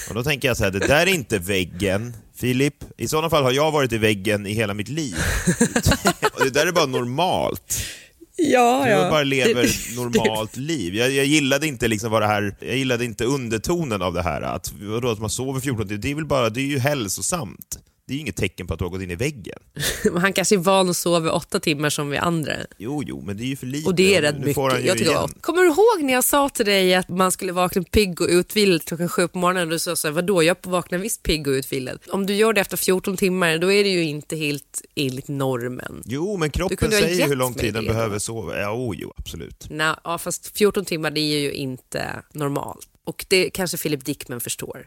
Och 0.09 0.15
då 0.15 0.23
tänker 0.23 0.49
jag 0.49 0.57
så 0.57 0.65
här, 0.65 0.71
det 0.71 0.79
där 0.79 1.07
är 1.07 1.15
inte 1.15 1.39
väggen, 1.39 2.17
Filip. 2.37 2.75
I 2.97 3.09
sådana 3.09 3.31
fall 3.31 3.43
har 3.43 3.53
jag 3.53 3.73
varit 3.73 3.93
i 3.93 3.99
väggen 3.99 4.47
i 4.47 4.53
hela 4.53 4.75
mitt 4.75 4.89
liv. 4.89 5.15
det 6.39 6.51
där 6.51 6.67
är 6.67 6.73
bara 6.73 6.87
normalt. 6.87 7.83
Ja, 8.37 8.89
ja. 8.89 8.89
Jag 8.89 9.11
bara 9.11 9.23
lever 9.23 9.65
ett 9.65 9.97
normalt 9.97 10.57
liv. 10.57 10.95
Jag, 10.95 11.11
jag, 11.11 11.27
gillade 11.27 11.67
inte 11.67 11.89
liksom 11.89 12.11
vad 12.11 12.23
det 12.23 12.27
här, 12.27 12.57
jag 12.61 12.77
gillade 12.77 13.05
inte 13.05 13.25
undertonen 13.25 14.03
av 14.03 14.15
det 14.15 14.23
här. 14.23 14.43
Att, 14.43 14.73
vadå, 14.81 15.11
att 15.11 15.21
man 15.21 15.31
sover 15.31 15.61
14 15.61 15.89
timmar, 15.89 16.03
det 16.03 16.11
är 16.11 16.15
väl 16.15 16.27
bara, 16.27 16.51
det 16.51 16.61
är 16.61 16.67
ju 16.67 16.79
hälsosamt 16.79 17.79
det 18.11 18.15
är 18.15 18.17
ju 18.17 18.21
inget 18.21 18.37
tecken 18.37 18.67
på 18.67 18.75
att 18.75 18.79
du 18.79 18.85
har 18.85 18.91
gått 18.91 19.03
in 19.03 19.11
i 19.11 19.15
väggen. 19.15 19.59
han 20.21 20.33
kanske 20.33 20.55
är 20.55 20.59
van 20.59 20.91
att 20.91 20.97
sova 20.97 21.33
åtta 21.33 21.61
timmar 21.61 21.91
som 21.91 22.11
vi 22.11 22.17
andra. 22.17 22.53
Jo, 22.79 23.03
jo, 23.07 23.23
men 23.27 23.37
det 23.37 23.43
är 23.43 23.47
ju 23.47 23.57
för 23.57 23.67
lite. 23.67 23.89
Och 23.89 23.95
det 23.95 24.17
är 24.17 24.23
rätt 24.23 24.39
mycket. 24.39 24.85
Jag 24.85 24.99
tycker 24.99 25.41
Kommer 25.41 25.63
du 25.63 25.69
ihåg 25.69 26.05
när 26.05 26.13
jag 26.13 26.25
sa 26.25 26.49
till 26.49 26.67
dig 26.67 26.95
att 26.95 27.09
man 27.09 27.33
skulle 27.33 27.53
vakna 27.53 27.83
pigg 27.83 28.21
och 28.21 28.27
utvilad 28.31 28.85
klockan 28.85 29.09
sju 29.09 29.29
på 29.29 29.39
morgonen 29.39 29.63
och 29.63 29.71
du 29.71 29.79
sa 29.79 29.97
så 29.97 30.09
här, 30.09 30.13
vadå, 30.13 30.43
jag 30.43 30.57
vaknar 30.63 30.99
visst 30.99 31.23
pigg 31.23 31.47
och 31.47 31.51
utvilad. 31.51 31.99
Om 32.09 32.27
du 32.27 32.35
gör 32.35 32.53
det 32.53 32.61
efter 32.61 32.77
14 32.77 33.17
timmar, 33.17 33.59
då 33.59 33.73
är 33.73 33.85
det 33.85 33.91
ju 33.91 34.05
inte 34.05 34.37
helt 34.37 34.83
enligt 34.95 35.29
normen. 35.29 36.03
Jo, 36.07 36.37
men 36.37 36.51
kroppen 36.51 36.91
säger 36.91 37.29
hur 37.29 37.37
lång 37.37 37.55
tid 37.55 37.75
den 37.75 37.85
behöver 37.85 38.19
sova. 38.19 38.61
Ja, 38.61 38.73
oh, 38.73 38.97
jo, 38.99 39.13
absolut. 39.17 39.67
Nej, 39.71 39.95
ja, 40.05 40.19
fast 40.19 40.59
14 40.59 40.85
timmar 40.85 41.11
det 41.11 41.21
är 41.21 41.41
ju 41.41 41.53
inte 41.53 42.23
normalt. 42.33 42.89
Och 43.05 43.27
det 43.29 43.51
kanske 43.51 43.79
Philip 43.79 44.05
Dickman 44.05 44.41
förstår. 44.41 44.87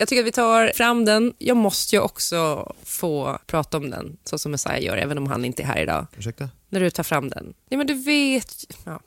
Jag 0.00 0.08
tycker 0.08 0.20
att 0.22 0.26
vi 0.26 0.32
tar 0.32 0.72
fram 0.72 1.04
den. 1.04 1.32
Jag 1.38 1.56
måste 1.56 1.96
ju 1.96 2.02
också 2.02 2.72
få 2.84 3.38
prata 3.46 3.76
om 3.76 3.90
den, 3.90 4.16
så 4.24 4.38
som 4.38 4.52
Messiah 4.52 4.82
gör, 4.82 4.96
även 4.96 5.18
om 5.18 5.26
han 5.26 5.44
inte 5.44 5.62
är 5.62 5.66
här 5.66 5.82
idag. 5.82 6.06
Ursäkta? 6.18 6.48
När 6.68 6.80
du 6.80 6.90
tar 6.90 7.02
fram 7.02 7.28
den. 7.28 7.54
Ja, 7.68 7.78
men 7.78 7.86
du 7.86 7.94
vet... 7.94 8.64
Ja. 8.84 9.00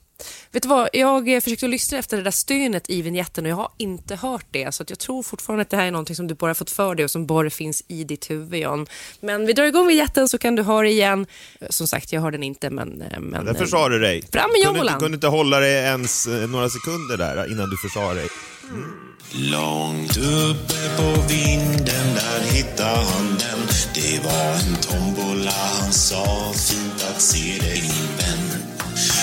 Vet 0.50 0.62
du 0.62 0.68
vad, 0.68 0.88
jag 0.92 1.42
försökte 1.44 1.68
lyssna 1.68 1.98
efter 1.98 2.16
det 2.16 2.22
där 2.22 2.30
stönet 2.30 2.90
i 2.90 3.02
vignetten 3.02 3.44
och 3.44 3.50
jag 3.50 3.56
har 3.56 3.72
inte 3.78 4.16
hört 4.16 4.46
det. 4.50 4.74
Så 4.74 4.84
jag 4.88 4.98
tror 4.98 5.22
fortfarande 5.22 5.62
att 5.62 5.70
det 5.70 5.76
här 5.76 5.86
är 5.86 5.90
någonting 5.90 6.16
som 6.16 6.26
du 6.26 6.34
bara 6.34 6.54
fått 6.54 6.70
för 6.70 6.94
dig 6.94 7.04
och 7.04 7.10
som 7.10 7.26
bara 7.26 7.50
finns 7.50 7.84
i 7.88 8.04
ditt 8.04 8.30
huvud, 8.30 8.60
John. 8.60 8.86
Men 9.20 9.46
vi 9.46 9.52
drar 9.52 9.64
igång 9.64 9.86
vignetten 9.86 10.28
så 10.28 10.38
kan 10.38 10.56
du 10.56 10.62
höra 10.62 10.88
igen. 10.88 11.26
Som 11.70 11.86
sagt, 11.86 12.12
jag 12.12 12.20
hör 12.20 12.30
den 12.30 12.42
inte, 12.42 12.70
men... 12.70 12.88
men 12.88 13.32
ja, 13.34 13.42
där 13.42 13.54
försade 13.54 13.94
du 13.94 14.00
dig. 14.00 14.22
Fram 14.32 14.50
med 14.52 14.64
kunde, 14.64 14.80
inte, 14.80 15.00
kunde 15.00 15.14
inte 15.14 15.26
hålla 15.26 15.60
dig 15.60 15.74
ens 15.74 16.26
eh, 16.26 16.48
några 16.48 16.68
sekunder 16.68 17.16
där 17.16 17.52
innan 17.52 17.70
du 17.70 17.76
försade 17.76 18.14
dig. 18.14 18.28
Mm. 18.70 19.13
Långt 19.32 20.16
uppe 20.16 20.96
på 20.96 21.20
vinden, 21.28 22.14
där 22.14 22.52
hittade 22.52 23.04
han 23.04 23.28
den. 23.38 23.68
Det 23.94 24.24
var 24.24 24.52
en 24.52 24.76
tombola, 24.76 25.50
han 25.50 25.92
sa 25.92 26.52
fint 26.54 27.04
att 27.10 27.22
se 27.22 27.58
dig 27.60 27.82
min 27.82 28.16
vän. 28.18 28.62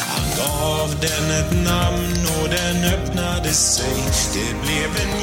Han 0.07 0.37
gav 0.37 0.99
den 1.01 1.31
ett 1.31 1.65
namn 1.65 2.27
och 2.41 2.49
den 2.49 2.83
öppnade 2.83 3.53
sig. 3.53 4.03
Det 4.33 4.61
blev 4.61 4.89
en 5.01 5.21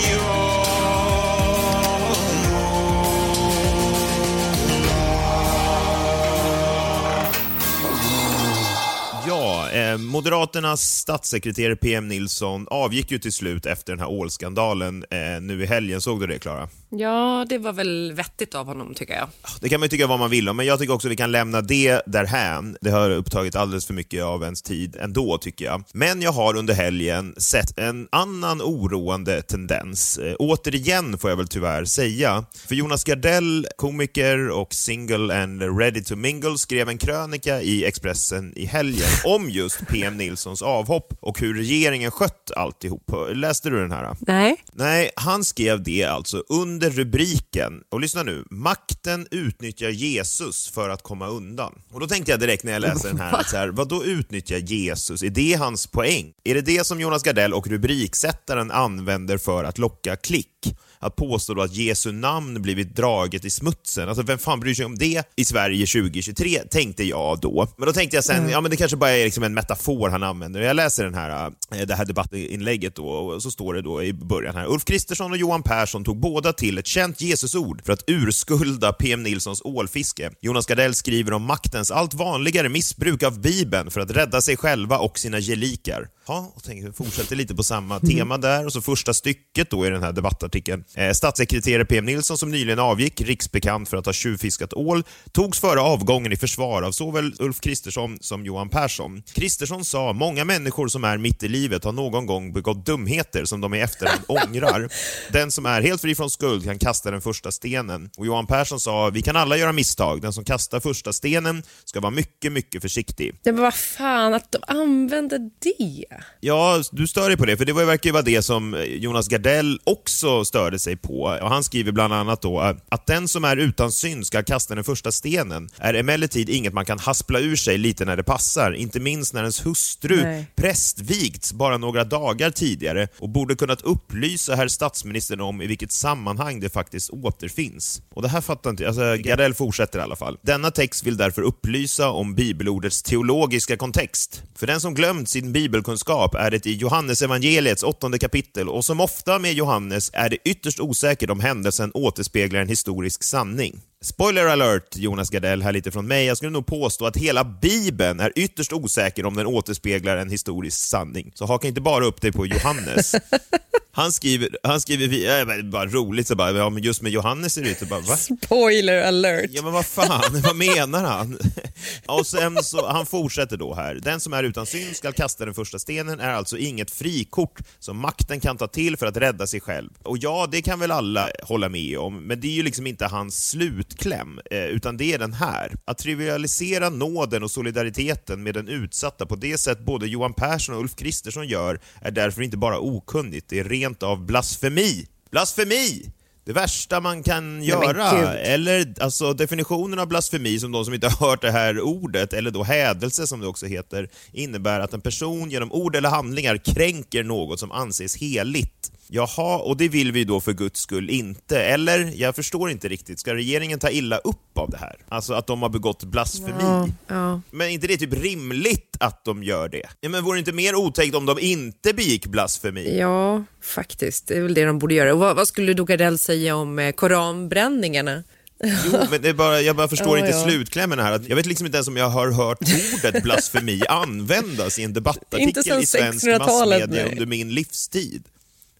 Ja, 9.38 9.70
eh, 9.70 9.98
Moderaternas 9.98 10.82
statssekreterare 10.82 11.76
PM 11.76 12.08
Nilsson 12.08 12.66
avgick 12.70 13.10
ju 13.10 13.18
till 13.18 13.32
slut 13.32 13.66
efter 13.66 13.92
den 13.92 14.00
här 14.00 14.10
ålskandalen 14.10 15.04
eh, 15.10 15.40
nu 15.40 15.62
i 15.62 15.66
helgen. 15.66 16.00
Såg 16.00 16.20
du 16.20 16.26
det, 16.26 16.38
Klara? 16.38 16.68
Ja, 16.90 17.46
det 17.48 17.58
var 17.58 17.72
väl 17.72 18.12
vettigt 18.12 18.54
av 18.54 18.66
honom 18.66 18.94
tycker 18.94 19.14
jag. 19.14 19.28
Det 19.60 19.68
kan 19.68 19.80
man 19.80 19.84
ju 19.84 19.88
tycka 19.88 20.06
vad 20.06 20.18
man 20.18 20.30
vill 20.30 20.48
om, 20.48 20.56
men 20.56 20.66
jag 20.66 20.78
tycker 20.78 20.94
också 20.94 21.08
vi 21.08 21.16
kan 21.16 21.32
lämna 21.32 21.60
det 21.60 22.02
därhän. 22.06 22.76
Det 22.80 22.90
har 22.90 23.10
upptagit 23.10 23.56
alldeles 23.56 23.86
för 23.86 23.94
mycket 23.94 24.24
av 24.24 24.42
ens 24.42 24.62
tid 24.62 24.96
ändå, 25.00 25.38
tycker 25.38 25.64
jag. 25.64 25.84
Men 25.92 26.22
jag 26.22 26.32
har 26.32 26.56
under 26.56 26.74
helgen 26.74 27.34
sett 27.36 27.78
en 27.78 28.08
annan 28.12 28.62
oroande 28.62 29.42
tendens. 29.42 30.18
Eh, 30.18 30.34
återigen, 30.38 31.18
får 31.18 31.30
jag 31.30 31.36
väl 31.36 31.48
tyvärr 31.48 31.84
säga. 31.84 32.44
För 32.68 32.74
Jonas 32.74 33.04
Gardell, 33.04 33.66
komiker 33.76 34.50
och 34.50 34.74
single 34.74 35.42
and 35.42 35.78
ready 35.78 36.04
to 36.04 36.16
mingle, 36.16 36.58
skrev 36.58 36.88
en 36.88 36.98
krönika 36.98 37.62
i 37.62 37.84
Expressen 37.84 38.52
i 38.56 38.66
helgen 38.66 39.08
om 39.28 39.50
just 39.50 39.86
PM 39.86 40.16
Nilssons 40.16 40.62
avhopp 40.62 41.12
och 41.20 41.40
hur 41.40 41.54
regeringen 41.54 42.10
skött 42.10 42.50
alltihop. 42.56 43.10
Läste 43.34 43.70
du 43.70 43.80
den 43.80 43.92
här? 43.92 44.16
Nej. 44.20 44.56
Nej, 44.72 45.10
han 45.16 45.44
skrev 45.44 45.82
det 45.82 46.04
alltså 46.04 46.44
under 46.48 46.90
rubriken, 46.90 47.72
och 47.90 48.00
lyssna 48.00 48.22
nu, 48.22 48.44
“Makten 48.50 49.26
utnyttjar 49.30 49.88
Jesus 49.88 50.70
för 50.70 50.88
att 50.88 51.02
komma 51.02 51.28
undan”. 51.28 51.72
Och 51.92 52.00
då 52.00 52.06
tänkte 52.06 52.30
jag 52.30 52.40
direkt 52.40 52.64
när 52.64 52.72
jag 52.72 52.82
läste 52.82 53.08
den 53.08 53.20
här, 53.20 53.32
att 53.32 53.48
så 53.48 53.56
här, 53.56 53.68
vad 53.68 53.88
då 53.88 54.04
utnyttja 54.04 54.58
Jesus? 54.58 55.22
Är 55.22 55.30
det 55.30 55.54
hans 55.54 55.86
poäng? 55.86 56.32
Är 56.44 56.54
det 56.54 56.60
det 56.60 56.86
som 56.86 57.00
Jonas 57.00 57.22
Gardell 57.22 57.54
och 57.54 57.66
rubriksättaren 57.66 58.70
använder 58.70 59.38
för 59.38 59.64
att 59.64 59.78
locka 59.78 60.16
klick? 60.16 60.57
Att 60.98 61.16
påstå 61.16 61.54
då 61.54 61.62
att 61.62 61.74
Jesu 61.74 62.12
namn 62.12 62.62
blivit 62.62 62.96
draget 62.96 63.44
i 63.44 63.50
smutsen. 63.50 64.08
Alltså 64.08 64.22
vem 64.22 64.38
fan 64.38 64.60
bryr 64.60 64.74
sig 64.74 64.84
om 64.84 64.98
det 64.98 65.22
i 65.36 65.44
Sverige 65.44 65.86
2023, 65.86 66.58
tänkte 66.70 67.04
jag 67.04 67.40
då. 67.40 67.68
Men 67.76 67.86
då 67.86 67.92
tänkte 67.92 68.16
jag 68.16 68.24
sen, 68.24 68.48
ja 68.48 68.60
men 68.60 68.70
det 68.70 68.76
kanske 68.76 68.96
bara 68.96 69.10
är 69.10 69.24
liksom 69.24 69.42
en 69.42 69.54
metafor 69.54 70.08
han 70.08 70.22
använder. 70.22 70.60
Jag 70.60 70.76
läser 70.76 71.04
den 71.04 71.14
här, 71.14 71.52
eh, 71.74 71.80
det 71.86 71.94
här 71.94 72.04
debattinlägget 72.04 72.94
då, 72.94 73.08
och 73.08 73.42
så 73.42 73.50
står 73.50 73.74
det 73.74 73.82
då 73.82 74.02
i 74.02 74.12
början 74.12 74.56
här. 74.56 74.66
Ulf 74.66 74.84
Kristersson 74.84 75.30
och 75.30 75.36
Johan 75.36 75.62
Persson 75.62 76.04
tog 76.04 76.20
båda 76.20 76.52
till 76.52 76.78
ett 76.78 76.86
känt 76.86 77.20
Jesusord 77.20 77.84
för 77.84 77.92
att 77.92 78.04
urskulda 78.06 78.92
PM 78.92 79.22
Nilssons 79.22 79.62
ålfiske. 79.64 80.30
Jonas 80.40 80.66
Gardell 80.66 80.94
skriver 80.94 81.32
om 81.32 81.42
maktens 81.42 81.90
allt 81.90 82.14
vanligare 82.14 82.68
missbruk 82.68 83.22
av 83.22 83.40
Bibeln 83.40 83.90
för 83.90 84.00
att 84.00 84.10
rädda 84.10 84.40
sig 84.40 84.56
själva 84.56 84.98
och 84.98 85.18
sina 85.18 85.40
gelikar. 85.40 86.08
Ja, 86.26 86.52
och 86.54 86.62
tänker, 86.62 86.92
fortsätter 86.92 87.36
lite 87.36 87.54
på 87.54 87.62
samma 87.62 88.00
tema 88.00 88.38
där. 88.38 88.66
Och 88.66 88.72
så 88.72 88.80
första 88.80 89.14
stycket 89.14 89.70
då 89.70 89.86
i 89.86 89.90
den 89.90 90.02
här 90.02 90.12
debattartikeln. 90.12 90.57
Eh, 90.68 91.12
statssekreterare 91.12 91.84
PM 91.84 92.04
Nilsson 92.04 92.38
som 92.38 92.50
nyligen 92.50 92.78
avgick, 92.78 93.20
riksbekant 93.20 93.88
för 93.88 93.96
att 93.96 94.06
ha 94.06 94.12
tjuvfiskat 94.12 94.72
ål, 94.74 95.02
togs 95.32 95.60
före 95.60 95.80
avgången 95.80 96.32
i 96.32 96.36
försvar 96.36 96.82
av 96.82 96.92
såväl 96.92 97.34
Ulf 97.38 97.60
Kristersson 97.60 98.18
som 98.20 98.44
Johan 98.46 98.68
Persson. 98.68 99.22
Kristersson 99.34 99.84
sa 99.84 100.12
“Många 100.12 100.44
människor 100.44 100.88
som 100.88 101.04
är 101.04 101.18
mitt 101.18 101.42
i 101.42 101.48
livet 101.48 101.84
har 101.84 101.92
någon 101.92 102.26
gång 102.26 102.52
begått 102.52 102.86
dumheter 102.86 103.44
som 103.44 103.60
de 103.60 103.74
i 103.74 103.80
efterhand 103.80 104.20
ångrar. 104.28 104.88
Den 105.32 105.50
som 105.50 105.66
är 105.66 105.82
helt 105.82 106.00
fri 106.00 106.14
från 106.14 106.30
skuld 106.30 106.64
kan 106.64 106.78
kasta 106.78 107.10
den 107.10 107.20
första 107.20 107.50
stenen.” 107.52 108.10
Och 108.16 108.26
Johan 108.26 108.46
Persson 108.46 108.80
sa 108.80 109.10
“Vi 109.10 109.22
kan 109.22 109.36
alla 109.36 109.56
göra 109.56 109.72
misstag. 109.72 110.20
Den 110.22 110.32
som 110.32 110.44
kastar 110.44 110.80
första 110.80 111.12
stenen 111.12 111.62
ska 111.84 112.00
vara 112.00 112.10
mycket, 112.10 112.52
mycket 112.52 112.82
försiktig.” 112.82 113.40
Men 113.44 113.56
vad 113.56 113.74
fan, 113.74 114.34
att 114.34 114.52
de 114.52 114.58
använder 114.66 115.38
det. 115.38 116.04
Ja, 116.40 116.82
du 116.92 117.06
stör 117.06 117.28
dig 117.28 117.36
på 117.36 117.44
det, 117.46 117.56
för 117.56 117.64
det 117.64 117.72
var- 117.72 117.84
verkar 117.88 118.08
ju 118.08 118.12
vara 118.12 118.22
det 118.22 118.42
som 118.42 118.84
Jonas 118.88 119.28
Gardell 119.28 119.80
också 119.84 120.37
störde 120.44 120.78
sig 120.78 120.96
på. 120.96 121.22
Och 121.42 121.48
han 121.48 121.64
skriver 121.64 121.92
bland 121.92 122.12
annat 122.14 122.42
då 122.42 122.60
att 122.88 123.06
den 123.06 123.28
som 123.28 123.44
är 123.44 123.56
utan 123.56 123.92
synd 123.92 124.26
ska 124.26 124.42
kasta 124.42 124.74
den 124.74 124.84
första 124.84 125.12
stenen 125.12 125.68
är 125.76 125.94
emellertid 125.94 126.48
inget 126.48 126.72
man 126.72 126.84
kan 126.84 126.98
haspla 126.98 127.38
ur 127.40 127.56
sig 127.56 127.78
lite 127.78 128.04
när 128.04 128.16
det 128.16 128.22
passar, 128.22 128.72
inte 128.72 129.00
minst 129.00 129.34
när 129.34 129.40
ens 129.40 129.66
hustru 129.66 130.22
Nej. 130.22 130.46
prästvigts 130.56 131.52
bara 131.52 131.78
några 131.78 132.04
dagar 132.04 132.50
tidigare 132.50 133.08
och 133.18 133.28
borde 133.28 133.54
kunnat 133.54 133.82
upplysa 133.82 134.54
herr 134.54 134.68
statsministern 134.68 135.40
om 135.40 135.62
i 135.62 135.66
vilket 135.66 135.92
sammanhang 135.92 136.60
det 136.60 136.68
faktiskt 136.68 137.10
återfinns. 137.10 138.02
Och 138.14 138.22
det 138.22 138.28
här 138.28 138.40
fattar 138.40 138.70
inte 138.70 138.88
alltså 138.88 139.16
Gardell 139.16 139.54
fortsätter 139.54 139.98
i 139.98 140.02
alla 140.02 140.16
fall. 140.16 140.38
Denna 140.42 140.70
text 140.70 141.06
vill 141.06 141.16
därför 141.16 141.42
upplysa 141.42 142.10
om 142.10 142.34
bibelordets 142.34 143.02
teologiska 143.02 143.76
kontext. 143.76 144.42
För 144.54 144.66
den 144.66 144.80
som 144.80 144.94
glömt 144.94 145.28
sin 145.28 145.52
bibelkunskap 145.52 146.34
är 146.34 146.50
det 146.50 146.66
i 146.66 146.74
Johannes 146.74 147.22
evangeliets 147.22 147.82
åttonde 147.82 148.18
kapitel 148.18 148.68
och 148.68 148.84
som 148.84 149.00
ofta 149.00 149.38
med 149.38 149.52
Johannes 149.52 150.10
är 150.12 150.27
är 150.28 150.30
det 150.30 150.50
ytterst 150.50 150.80
osäkert 150.80 151.30
om 151.30 151.40
händelsen 151.40 151.90
återspeglar 151.94 152.60
en 152.60 152.68
historisk 152.68 153.24
sanning. 153.24 153.80
Spoiler 154.00 154.46
alert, 154.46 154.96
Jonas 154.96 155.30
Gardell, 155.30 155.62
här 155.62 155.72
lite 155.72 155.90
från 155.90 156.06
mig. 156.06 156.26
Jag 156.26 156.36
skulle 156.36 156.50
nog 156.50 156.66
påstå 156.66 157.06
att 157.06 157.16
hela 157.16 157.44
Bibeln 157.44 158.20
är 158.20 158.32
ytterst 158.36 158.72
osäker 158.72 159.26
om 159.26 159.36
den 159.36 159.46
återspeglar 159.46 160.16
en 160.16 160.30
historisk 160.30 160.78
sanning. 160.80 161.32
Så 161.34 161.46
haka 161.46 161.68
inte 161.68 161.80
bara 161.80 162.04
upp 162.04 162.20
dig 162.20 162.32
på 162.32 162.46
Johannes. 162.46 163.14
Han 163.98 164.12
skriver, 164.12 164.48
han 164.62 164.80
skriver 164.80 165.40
äh, 165.40 165.62
bara 165.62 165.86
roligt, 165.86 166.28
så 166.28 166.36
bara, 166.36 166.52
ja, 166.52 166.70
men 166.70 166.82
just 166.82 167.02
med 167.02 167.12
Johannes 167.12 167.58
är 167.58 167.62
det 167.62 167.68
inte 167.68 167.86
bara, 167.86 168.00
va? 168.00 168.16
Spoiler 168.16 169.02
alert. 169.02 169.50
Ja 169.52 169.62
men 169.62 169.72
vad 169.72 169.86
fan, 169.86 170.42
vad 170.42 170.56
menar 170.56 171.04
han? 171.04 171.38
Och 172.06 172.26
sen 172.26 172.62
så, 172.64 172.86
han 172.86 173.06
fortsätter 173.06 173.56
då 173.56 173.74
här. 173.74 173.94
Den 173.94 174.20
som 174.20 174.32
är 174.32 174.42
utan 174.44 174.66
synd 174.66 174.96
skall 174.96 175.12
kasta 175.12 175.44
den 175.44 175.54
första 175.54 175.78
stenen 175.78 176.20
är 176.20 176.30
alltså 176.30 176.58
inget 176.58 176.90
frikort 176.90 177.58
som 177.78 177.98
makten 177.98 178.40
kan 178.40 178.56
ta 178.56 178.66
till 178.66 178.96
för 178.96 179.06
att 179.06 179.16
rädda 179.16 179.46
sig 179.46 179.60
själv. 179.60 179.90
Och 180.02 180.18
ja, 180.18 180.48
det 180.50 180.62
kan 180.62 180.80
väl 180.80 180.90
alla 180.90 181.28
hålla 181.42 181.68
med 181.68 181.98
om, 181.98 182.26
men 182.26 182.40
det 182.40 182.46
är 182.46 182.52
ju 182.52 182.62
liksom 182.62 182.86
inte 182.86 183.06
hans 183.06 183.48
slutkläm, 183.88 184.40
eh, 184.50 184.64
utan 184.64 184.96
det 184.96 185.14
är 185.14 185.18
den 185.18 185.32
här. 185.32 185.74
Att 185.84 185.98
trivialisera 185.98 186.90
nåden 186.90 187.42
och 187.42 187.50
solidariteten 187.50 188.42
med 188.42 188.54
den 188.54 188.68
utsatta 188.68 189.26
på 189.26 189.36
det 189.36 189.58
sätt 189.58 189.80
både 189.80 190.06
Johan 190.06 190.34
Persson 190.34 190.74
och 190.74 190.80
Ulf 190.80 190.96
Kristersson 190.96 191.48
gör 191.48 191.80
är 192.02 192.10
därför 192.10 192.42
inte 192.42 192.56
bara 192.56 192.78
okunnigt, 192.78 193.48
det 193.48 193.58
är 193.58 193.64
rent 193.64 194.02
av 194.02 194.26
blasfemi. 194.26 195.06
Blasfemi! 195.30 196.12
Det 196.44 196.54
värsta 196.54 197.00
man 197.00 197.22
kan 197.22 197.54
men 197.54 197.64
göra, 197.64 198.38
eller 198.38 198.94
alltså 199.00 199.32
definitionen 199.32 199.98
av 199.98 200.08
blasfemi 200.08 200.60
som 200.60 200.72
de 200.72 200.84
som 200.84 200.94
inte 200.94 201.08
har 201.08 201.28
hört 201.28 201.42
det 201.42 201.50
här 201.50 201.80
ordet, 201.80 202.32
eller 202.32 202.50
då 202.50 202.62
hädelse 202.62 203.26
som 203.26 203.40
det 203.40 203.46
också 203.46 203.66
heter, 203.66 204.08
innebär 204.32 204.80
att 204.80 204.94
en 204.94 205.00
person 205.00 205.50
genom 205.50 205.72
ord 205.72 205.96
eller 205.96 206.08
handlingar 206.08 206.56
kränker 206.56 207.24
något 207.24 207.60
som 207.60 207.72
anses 207.72 208.16
heligt. 208.16 208.92
Jaha, 209.10 209.58
och 209.58 209.76
det 209.76 209.88
vill 209.88 210.12
vi 210.12 210.24
då 210.24 210.40
för 210.40 210.52
guds 210.52 210.80
skull 210.80 211.10
inte. 211.10 211.60
Eller, 211.62 212.12
jag 212.16 212.36
förstår 212.36 212.70
inte 212.70 212.88
riktigt, 212.88 213.20
ska 213.20 213.34
regeringen 213.34 213.78
ta 213.78 213.90
illa 213.90 214.18
upp 214.18 214.58
av 214.58 214.70
det 214.70 214.76
här? 214.76 214.96
Alltså 215.08 215.34
att 215.34 215.46
de 215.46 215.62
har 215.62 215.68
begått 215.68 216.04
blasfemi? 216.04 216.52
Ja, 216.60 216.88
ja. 217.06 217.40
Men 217.50 217.66
är 217.66 217.70
inte 217.70 217.86
det 217.86 217.96
typ 217.96 218.22
rimligt 218.22 218.96
att 219.00 219.24
de 219.24 219.42
gör 219.42 219.68
det? 219.68 219.82
Ja, 220.00 220.08
men 220.08 220.24
vore 220.24 220.36
det 220.36 220.38
inte 220.38 220.52
mer 220.52 220.74
otäckt 220.74 221.14
om 221.14 221.26
de 221.26 221.38
inte 221.38 221.92
begick 221.94 222.26
blasfemi? 222.26 222.98
ja, 222.98 223.44
faktiskt. 223.62 224.26
Det 224.26 224.36
är 224.36 224.40
väl 224.40 224.54
det 224.54 224.64
de 224.64 224.78
borde 224.78 224.94
göra. 224.94 225.12
Och 225.12 225.18
vad, 225.18 225.36
vad 225.36 225.48
skulle 225.48 225.74
då 225.74 225.84
Gardell 225.84 226.18
säga 226.18 226.56
om 226.56 226.78
eh, 226.78 226.92
koranbränningarna? 226.92 228.22
Jo, 228.64 228.98
men 229.10 229.22
det 229.22 229.28
är 229.28 229.34
bara, 229.34 229.60
jag 229.60 229.76
bara 229.76 229.88
förstår 229.88 230.18
Ja, 230.18 230.26
inte 230.26 230.38
ja. 230.38 230.44
slutklämmen 230.44 230.98
här. 230.98 231.22
Jag 231.28 231.36
vet 231.36 231.46
liksom 231.46 231.66
inte 231.66 231.76
ens 231.76 231.88
om 231.88 231.96
jag 231.96 232.08
har 232.08 232.30
hört 232.30 232.58
ordet 232.94 233.22
blasfemi 233.22 233.82
användas 233.88 234.78
i 234.78 234.82
en 234.82 234.92
debattartikel 234.92 235.82
i 235.82 235.86
svensk 235.86 236.26
1600-talet, 236.26 236.80
massmedia 236.80 237.08
under 237.08 237.26
min 237.26 237.54
livstid. 237.54 238.24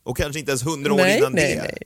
Och 0.09 0.17
kanske 0.17 0.39
inte 0.39 0.51
ens 0.51 0.67
hundra 0.67 0.93
år 0.93 0.97
Nej, 0.97 1.19
innan 1.19 1.33
nej, 1.33 1.57
det. 1.57 1.63
nej. 1.63 1.83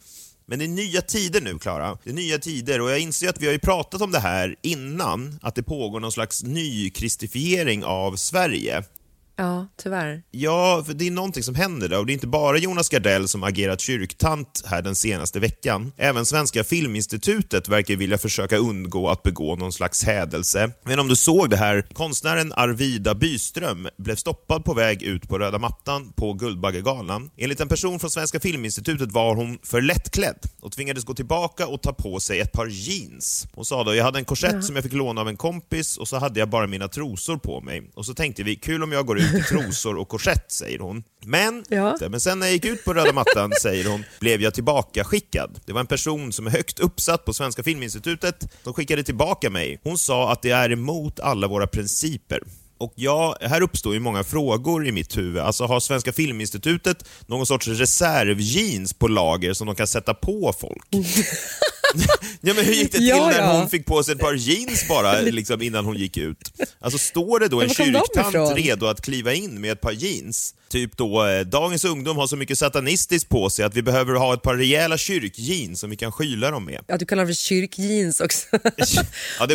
Men 0.47 0.59
det 0.59 0.65
är 0.65 0.69
nya 0.69 1.03
tider 1.03 1.41
nu, 1.41 1.59
Klara. 1.59 1.99
Det 2.05 2.11
är 2.11 2.15
nya 2.15 2.39
tider 2.39 2.81
och 2.81 2.91
jag 2.91 2.99
inser 2.99 3.29
att 3.29 3.41
vi 3.41 3.47
har 3.47 3.53
ju 3.53 3.59
pratat 3.59 4.01
om 4.01 4.11
det 4.13 4.19
här 4.19 4.57
innan, 4.63 5.39
att 5.43 5.55
det 5.55 5.63
pågår 5.63 6.01
någon 6.01 6.13
slags 6.13 6.43
nykristifiering 6.43 7.85
av 7.85 8.17
Sverige. 8.17 8.85
Ja, 9.43 9.67
tyvärr. 9.77 10.23
Ja, 10.31 10.83
för 10.87 10.95
det 10.95 11.07
är 11.07 11.11
någonting 11.11 11.43
som 11.43 11.55
händer 11.55 11.89
där 11.89 11.99
och 11.99 12.07
det 12.07 12.13
är 12.13 12.15
inte 12.15 12.27
bara 12.27 12.59
Jonas 12.59 12.89
Gardell 12.89 13.29
som 13.29 13.43
agerat 13.43 13.81
kyrktant 13.81 14.63
här 14.67 14.83
den 14.83 14.95
senaste 14.95 15.41
veckan. 15.41 15.93
Även 15.97 16.27
Svenska 16.27 16.65
Filminstitutet 16.65 17.69
verkar 17.69 17.97
vilja 17.97 18.19
försöka 18.19 18.57
undgå 18.57 19.09
att 19.09 19.23
begå 19.23 19.57
någon 19.57 19.73
slags 19.73 20.05
hädelse. 20.05 20.71
Men 20.85 20.99
om 20.99 21.09
du 21.09 21.17
såg 21.17 21.51
det 21.51 21.57
här, 21.57 21.87
konstnären 21.93 22.53
Arvida 22.53 23.15
Byström 23.15 23.89
blev 23.99 24.17
stoppad 24.17 24.65
på 24.65 24.75
väg 24.75 25.03
ut 25.03 25.29
på 25.29 25.39
röda 25.39 25.59
mattan 25.59 26.13
på 26.17 26.33
Guldbaggegalan. 26.33 27.31
Enligt 27.37 27.61
en 27.61 27.69
person 27.69 28.01
från 28.01 28.11
Svenska 28.11 28.41
Filminstitutet 28.41 29.13
var 29.13 29.35
hon 29.35 29.59
för 29.63 29.81
lättklädd 29.81 30.39
och 30.61 30.73
tvingades 30.73 31.05
gå 31.05 31.15
tillbaka 31.15 31.67
och 31.67 31.83
ta 31.83 31.93
på 31.93 32.21
sig 32.21 32.41
ett 32.41 32.53
par 32.53 32.67
jeans. 32.67 33.47
Hon 33.55 33.65
sa 33.65 33.85
då, 33.85 33.95
jag 33.95 34.05
hade 34.05 34.19
en 34.19 34.25
korsett 34.25 34.65
som 34.65 34.77
jag 34.77 34.83
fick 34.83 34.93
låna 34.93 35.21
av 35.21 35.29
en 35.29 35.37
kompis 35.37 35.97
och 35.97 36.09
så 36.09 36.19
hade 36.19 36.41
jag 36.41 36.49
bara 36.49 36.67
mina 36.67 36.89
trosor 36.89 37.37
på 37.37 37.61
mig. 37.61 37.91
Och 37.95 38.07
så 38.07 38.15
tänkte 38.15 38.43
vi, 38.43 38.57
kul 38.57 38.83
om 38.83 38.93
jag 38.93 39.07
går 39.07 39.19
ut 39.19 39.32
i 39.35 39.43
trosor 39.43 39.97
och 39.97 40.09
korsett, 40.09 40.53
säger 40.53 40.79
hon. 40.79 41.05
Men, 41.25 41.65
Ja. 41.69 41.97
men 42.11 42.21
sen 42.21 42.39
när 42.39 42.47
jag 42.47 42.53
gick 42.55 42.65
ut 42.65 42.85
på 42.85 42.95
röda 42.95 43.13
mattan, 43.13 43.53
säger 43.63 43.85
hon, 43.85 44.05
blev 44.21 44.43
jag 44.43 44.55
tillbaka 44.55 45.05
skickad. 45.05 45.61
Det 45.67 45.73
var 45.73 45.81
en 45.81 45.87
person 45.87 46.33
som 46.33 46.47
är 46.47 46.51
högt 46.51 46.81
uppsatt 46.81 47.25
på 47.25 47.33
Svenska 47.33 47.63
Filminstitutet 47.63 48.49
som 48.65 48.75
skickade 48.75 49.03
tillbaka 49.03 49.51
mig. 49.51 49.81
Hon 49.85 49.99
sa 49.99 50.33
att 50.33 50.43
det 50.43 50.51
är 50.51 50.73
emot 50.73 51.21
alla 51.21 51.49
våra 51.49 51.67
principer. 51.67 52.41
Och 52.79 52.93
ja, 52.97 53.37
här 53.41 53.61
uppstår 53.61 53.95
ju 53.95 54.01
många 54.01 54.25
frågor 54.25 54.87
i 54.87 54.93
mitt 54.93 55.17
huvud. 55.17 55.39
Alltså 55.43 55.65
har 55.65 55.81
Svenska 55.81 56.13
Filminstitutet 56.13 57.05
någon 57.27 57.47
sorts 57.47 57.69
reservjeans 57.69 58.93
på 58.93 59.09
lager 59.09 59.53
som 59.53 59.67
de 59.67 59.77
kan 59.77 59.87
sätta 59.87 60.15
på 60.15 60.55
folk? 60.61 60.83
ja, 62.41 62.55
men 62.55 62.65
hur 62.65 62.73
gick 62.73 62.93
det 62.93 62.99
till 62.99 63.09
Ja, 63.09 63.27
när 63.27 63.39
ja. 63.39 63.59
hon 63.59 63.69
fick 63.69 63.87
på 63.87 64.03
sig 64.03 64.15
ett 64.15 64.21
par 64.21 64.35
jeans 64.35 64.89
bara 64.89 65.21
liksom, 65.21 65.63
innan 65.63 65.85
hon 65.85 65.97
gick 65.97 66.17
ut? 66.17 66.53
Alltså 66.81 66.99
står 66.99 67.41
det 67.41 67.49
då 67.49 67.61
en 67.61 67.69
kyrktant 67.69 68.57
redo 68.57 68.87
att 68.87 69.01
kliva 69.01 69.33
in 69.33 69.61
med 69.61 69.73
ett 69.73 69.81
par 69.81 69.93
jeans? 69.93 70.55
Typ 70.69 70.97
då, 70.97 71.27
eh, 71.27 71.41
dagens 71.41 71.85
ungdom 71.85 72.17
har 72.17 72.27
så 72.27 72.37
mycket 72.37 72.59
satanistiskt 72.59 73.29
på 73.29 73.51
sig 73.51 73.65
att 73.65 73.77
vi 73.77 73.83
behöver 73.83 74.15
ha 74.15 74.35
ett 74.35 74.43
par 74.43 74.57
rejäla 74.57 74.99
kyrkjeans 74.99 75.81
som 75.81 75.91
vi 75.91 75.97
kan 75.97 76.13
skyla 76.13 76.51
dem 76.51 76.65
med. 76.65 76.81
Ja, 76.87 76.97
du 76.97 77.07
kallar 77.07 77.23
det 77.23 77.27
för 77.27 77.35
kyrkjeans 77.35 78.21
också. 78.21 78.47
Ja, 78.53 78.59
det 78.59 78.71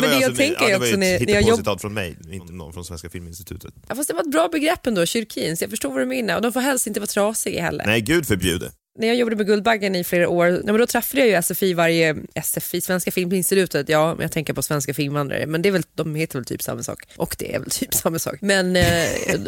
det 0.00 0.06
ju 0.06 0.20
jag 0.20 0.24
alltså, 0.24 0.36
tänker 0.36 0.62
ja, 0.62 0.68
det 0.68 0.78
var 0.78 0.86
också 0.86 1.00
ett 1.00 1.20
hittepåcitat 1.20 1.80
från 1.80 1.94
mig, 1.94 2.16
inte 2.30 2.52
någon 2.52 2.72
från 2.72 2.84
Svenska 2.84 3.10
Filminstitutet. 3.10 3.74
Ja, 3.88 3.94
fast 3.94 4.08
det 4.08 4.14
var 4.14 4.20
ett 4.20 4.30
bra 4.30 4.48
begrepp 4.48 4.86
ändå, 4.86 5.06
kyrkjeans. 5.06 5.60
Jag 5.60 5.70
förstår 5.70 5.90
vad 5.90 5.98
du 6.00 6.06
menar. 6.06 6.36
Och 6.36 6.42
de 6.42 6.52
får 6.52 6.60
helst 6.60 6.86
inte 6.86 7.00
vara 7.00 7.06
trasiga 7.06 7.62
heller. 7.62 7.86
Nej, 7.86 8.00
gud 8.00 8.26
förbjude. 8.26 8.70
När 8.98 9.08
jag 9.08 9.16
jobbade 9.16 9.36
med 9.36 9.46
Guldbaggen 9.46 9.96
i 9.96 10.04
flera 10.04 10.28
år, 10.28 10.50
nej, 10.50 10.62
men 10.64 10.78
då 10.78 10.86
träffade 10.86 11.26
jag 11.26 11.28
ju 11.28 11.42
SFI 11.42 11.74
varje, 11.74 12.16
SFI, 12.42 12.80
Svenska 12.80 13.10
Filminstitutet, 13.10 13.88
ja, 13.88 14.16
jag 14.20 14.32
tänker 14.32 14.52
på 14.52 14.62
Svenska 14.62 14.94
Filmvandrare, 14.94 15.46
men 15.46 15.62
det 15.62 15.68
är 15.68 15.70
väl, 15.70 15.82
de 15.94 16.14
heter 16.14 16.38
väl 16.38 16.44
typ 16.44 16.62
samma 16.62 16.82
sak. 16.82 17.04
Och 17.16 17.36
det 17.38 17.54
är 17.54 17.58
väl 17.58 17.70
typ 17.70 17.94
samma 18.04 18.18
sak. 18.18 18.36
Men, 18.40 18.76
eh, 18.76 18.84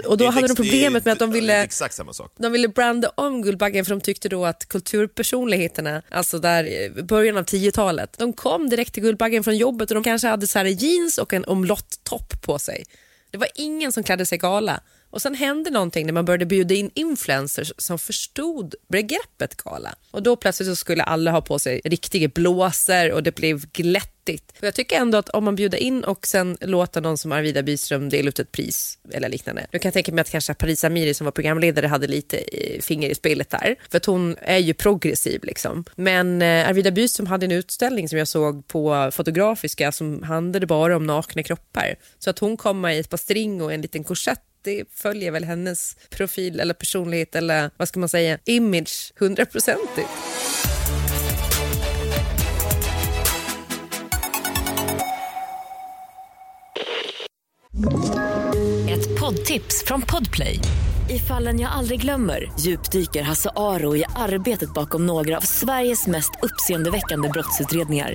och 0.07 0.17
då 0.19 0.31
hade 0.31 0.49
de 0.49 0.55
problemet 0.55 1.05
med 1.05 1.13
att 1.13 1.19
de 1.19 1.33
ville 1.33 1.63
exakt 1.63 1.95
samma 1.95 2.13
sak. 2.13 2.33
de 2.37 2.53
ville 2.53 2.69
branda 2.69 3.13
om 3.15 3.43
Guldbaggen 3.43 3.85
för 3.85 3.91
de 3.91 4.01
tyckte 4.01 4.29
då 4.29 4.47
att 4.47 4.69
kulturpersonligheterna, 4.69 6.03
alltså 6.11 6.39
där 6.39 6.65
i 6.65 7.03
början 7.03 7.37
av 7.37 7.45
10-talet, 7.45 8.19
de 8.19 8.33
kom 8.33 8.69
direkt 8.69 8.95
till 8.95 9.03
Guldbaggen 9.03 9.45
från 9.45 9.57
jobbet 9.57 9.91
och 9.91 9.95
de 9.95 10.05
kanske 10.05 10.29
hade 10.29 10.47
så 10.47 10.59
här 10.59 10.65
jeans 10.65 11.19
och 11.19 11.33
en 11.33 11.45
omlott-topp 11.45 12.43
på 12.43 12.59
sig. 12.59 12.85
Det 13.31 13.39
var 13.39 13.49
ingen 13.55 13.93
som 13.93 14.03
klädde 14.03 14.27
sig 14.27 14.39
gala. 14.39 14.81
Och 15.11 15.23
sen 15.23 15.35
hände 15.35 15.71
någonting 15.71 16.07
när 16.07 16.13
man 16.13 16.25
började 16.25 16.47
bjuda 16.47 16.75
in 16.75 16.91
influencers 16.95 17.73
som 17.79 17.99
förstod 17.99 18.75
begreppet 18.89 19.57
gala. 19.57 19.95
Och 20.11 20.23
då 20.23 20.37
plötsligt 20.37 20.69
så 20.69 20.77
skulle 20.77 21.03
alla 21.03 21.31
ha 21.31 21.41
på 21.41 21.59
sig 21.59 21.81
riktiga 21.85 22.29
blåsor 22.29 23.13
och 23.13 23.23
det 23.23 23.35
blev 23.35 23.67
glättigt. 23.73 24.53
Och 24.59 24.67
jag 24.67 24.75
tycker 24.75 24.97
ändå 24.97 25.19
att 25.19 25.29
om 25.29 25.45
man 25.45 25.55
bjuder 25.57 25.79
in 25.79 26.05
och 26.05 26.27
sen 26.27 26.57
låter 26.61 27.01
någon 27.01 27.19
som 27.19 27.33
Arvida 27.33 27.63
Byström 27.63 28.09
dela 28.09 28.29
ut 28.29 28.39
ett 28.39 28.53
pris 28.53 28.99
eller 29.13 29.29
liknande. 29.29 29.67
Nu 29.73 29.79
kan 29.79 29.89
jag 29.89 29.95
tänka 29.95 30.13
mig 30.13 30.23
att 30.23 30.31
kanske 30.31 30.55
Paris 30.55 30.85
Amiri 30.85 31.15
som 31.15 31.25
var 31.25 31.33
programledare 31.33 31.87
hade 31.87 32.07
lite 32.07 32.37
eh, 32.37 32.81
finger 32.81 33.09
i 33.09 33.15
spelet 33.15 33.51
där. 33.51 33.77
För 33.91 33.97
att 33.97 34.07
hon 34.07 34.37
är 34.43 34.59
ju 34.59 34.75
progressiv 34.75 35.41
liksom. 35.45 35.85
Men 35.97 36.43
eh, 36.43 36.69
Arvida 36.69 36.91
Byström 36.91 37.27
hade 37.27 37.47
en 37.47 37.53
utställning 37.53 38.09
som 38.09 38.19
jag 38.19 38.29
såg 38.29 38.67
på 38.67 39.11
Fotografiska 39.13 39.93
som 39.93 40.23
handlade 40.23 40.67
bara 40.67 40.97
om 40.97 41.07
nakna 41.07 41.43
kroppar. 41.43 41.95
Så 42.19 42.31
att 42.31 42.39
hon 42.39 42.57
kom 42.57 42.81
med 42.81 42.97
i 42.97 43.01
ett 43.01 43.11
par 43.11 43.19
string 43.19 43.63
och 43.63 43.73
en 43.73 43.83
liten 43.83 44.05
korsett 44.05 44.41
det 44.63 44.85
följer 44.95 45.31
väl 45.31 45.45
hennes 45.45 45.97
profil 46.11 46.61
eller 46.61 46.75
personlighet 46.75 47.35
eller 47.35 47.71
vad 47.77 47.89
ska 47.89 48.01
man 48.01 48.09
säga, 48.09 48.39
image 48.45 49.13
hundraprocentigt. 49.17 50.09
Ett 58.91 59.21
poddtips 59.21 59.85
från 59.87 60.03
Podplay. 60.03 60.59
I 61.11 61.19
fallen 61.19 61.61
jag 61.61 61.73
aldrig 61.73 62.01
glömmer 62.01 62.53
djupdyker 62.61 63.23
Hasse 63.23 63.51
Aro 63.57 63.97
i 63.97 64.05
arbetet 64.17 64.75
bakom 64.75 65.07
några 65.07 65.37
av 65.37 65.41
Sveriges 65.41 66.07
mest 66.07 66.31
uppseendeväckande 66.43 67.29
brottsutredningar. 67.29 68.15